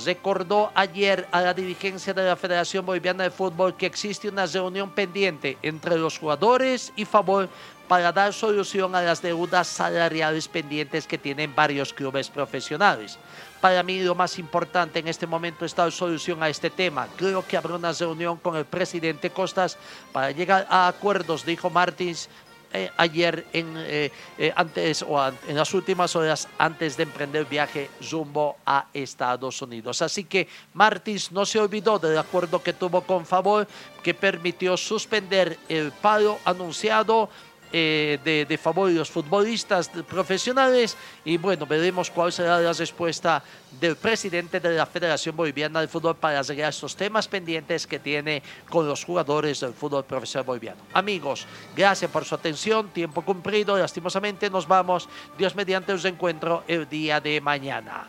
[0.04, 4.90] recordó ayer a la dirigencia de la Federación Boliviana de Fútbol que existe una reunión
[4.90, 7.48] pendiente entre los jugadores y favor
[7.88, 13.18] para dar solución a las deudas salariales pendientes que tienen varios clubes profesionales.
[13.60, 17.06] Para mí lo más importante en este momento es dar solución a este tema.
[17.16, 19.76] Creo que habrá una reunión con el presidente Costas
[20.10, 22.30] para llegar a acuerdos, dijo Martins,
[22.72, 27.90] eh, ayer en, eh, eh, antes o en las últimas horas antes de emprender viaje
[28.10, 30.00] rumbo a Estados Unidos.
[30.00, 33.66] Así que Martins no se olvidó del acuerdo que tuvo con Favor
[34.02, 37.28] que permitió suspender el paro anunciado
[37.72, 43.42] eh, de, favor de los futbolistas profesionales y bueno, veremos cuál será la respuesta
[43.80, 48.42] del presidente de la Federación Boliviana de Fútbol para arreglar estos temas pendientes que tiene
[48.68, 50.82] con los jugadores del fútbol profesional boliviano.
[50.92, 55.08] Amigos, gracias por su atención, tiempo cumplido, lastimosamente nos vamos,
[55.38, 58.08] Dios mediante os encuentro el día de mañana.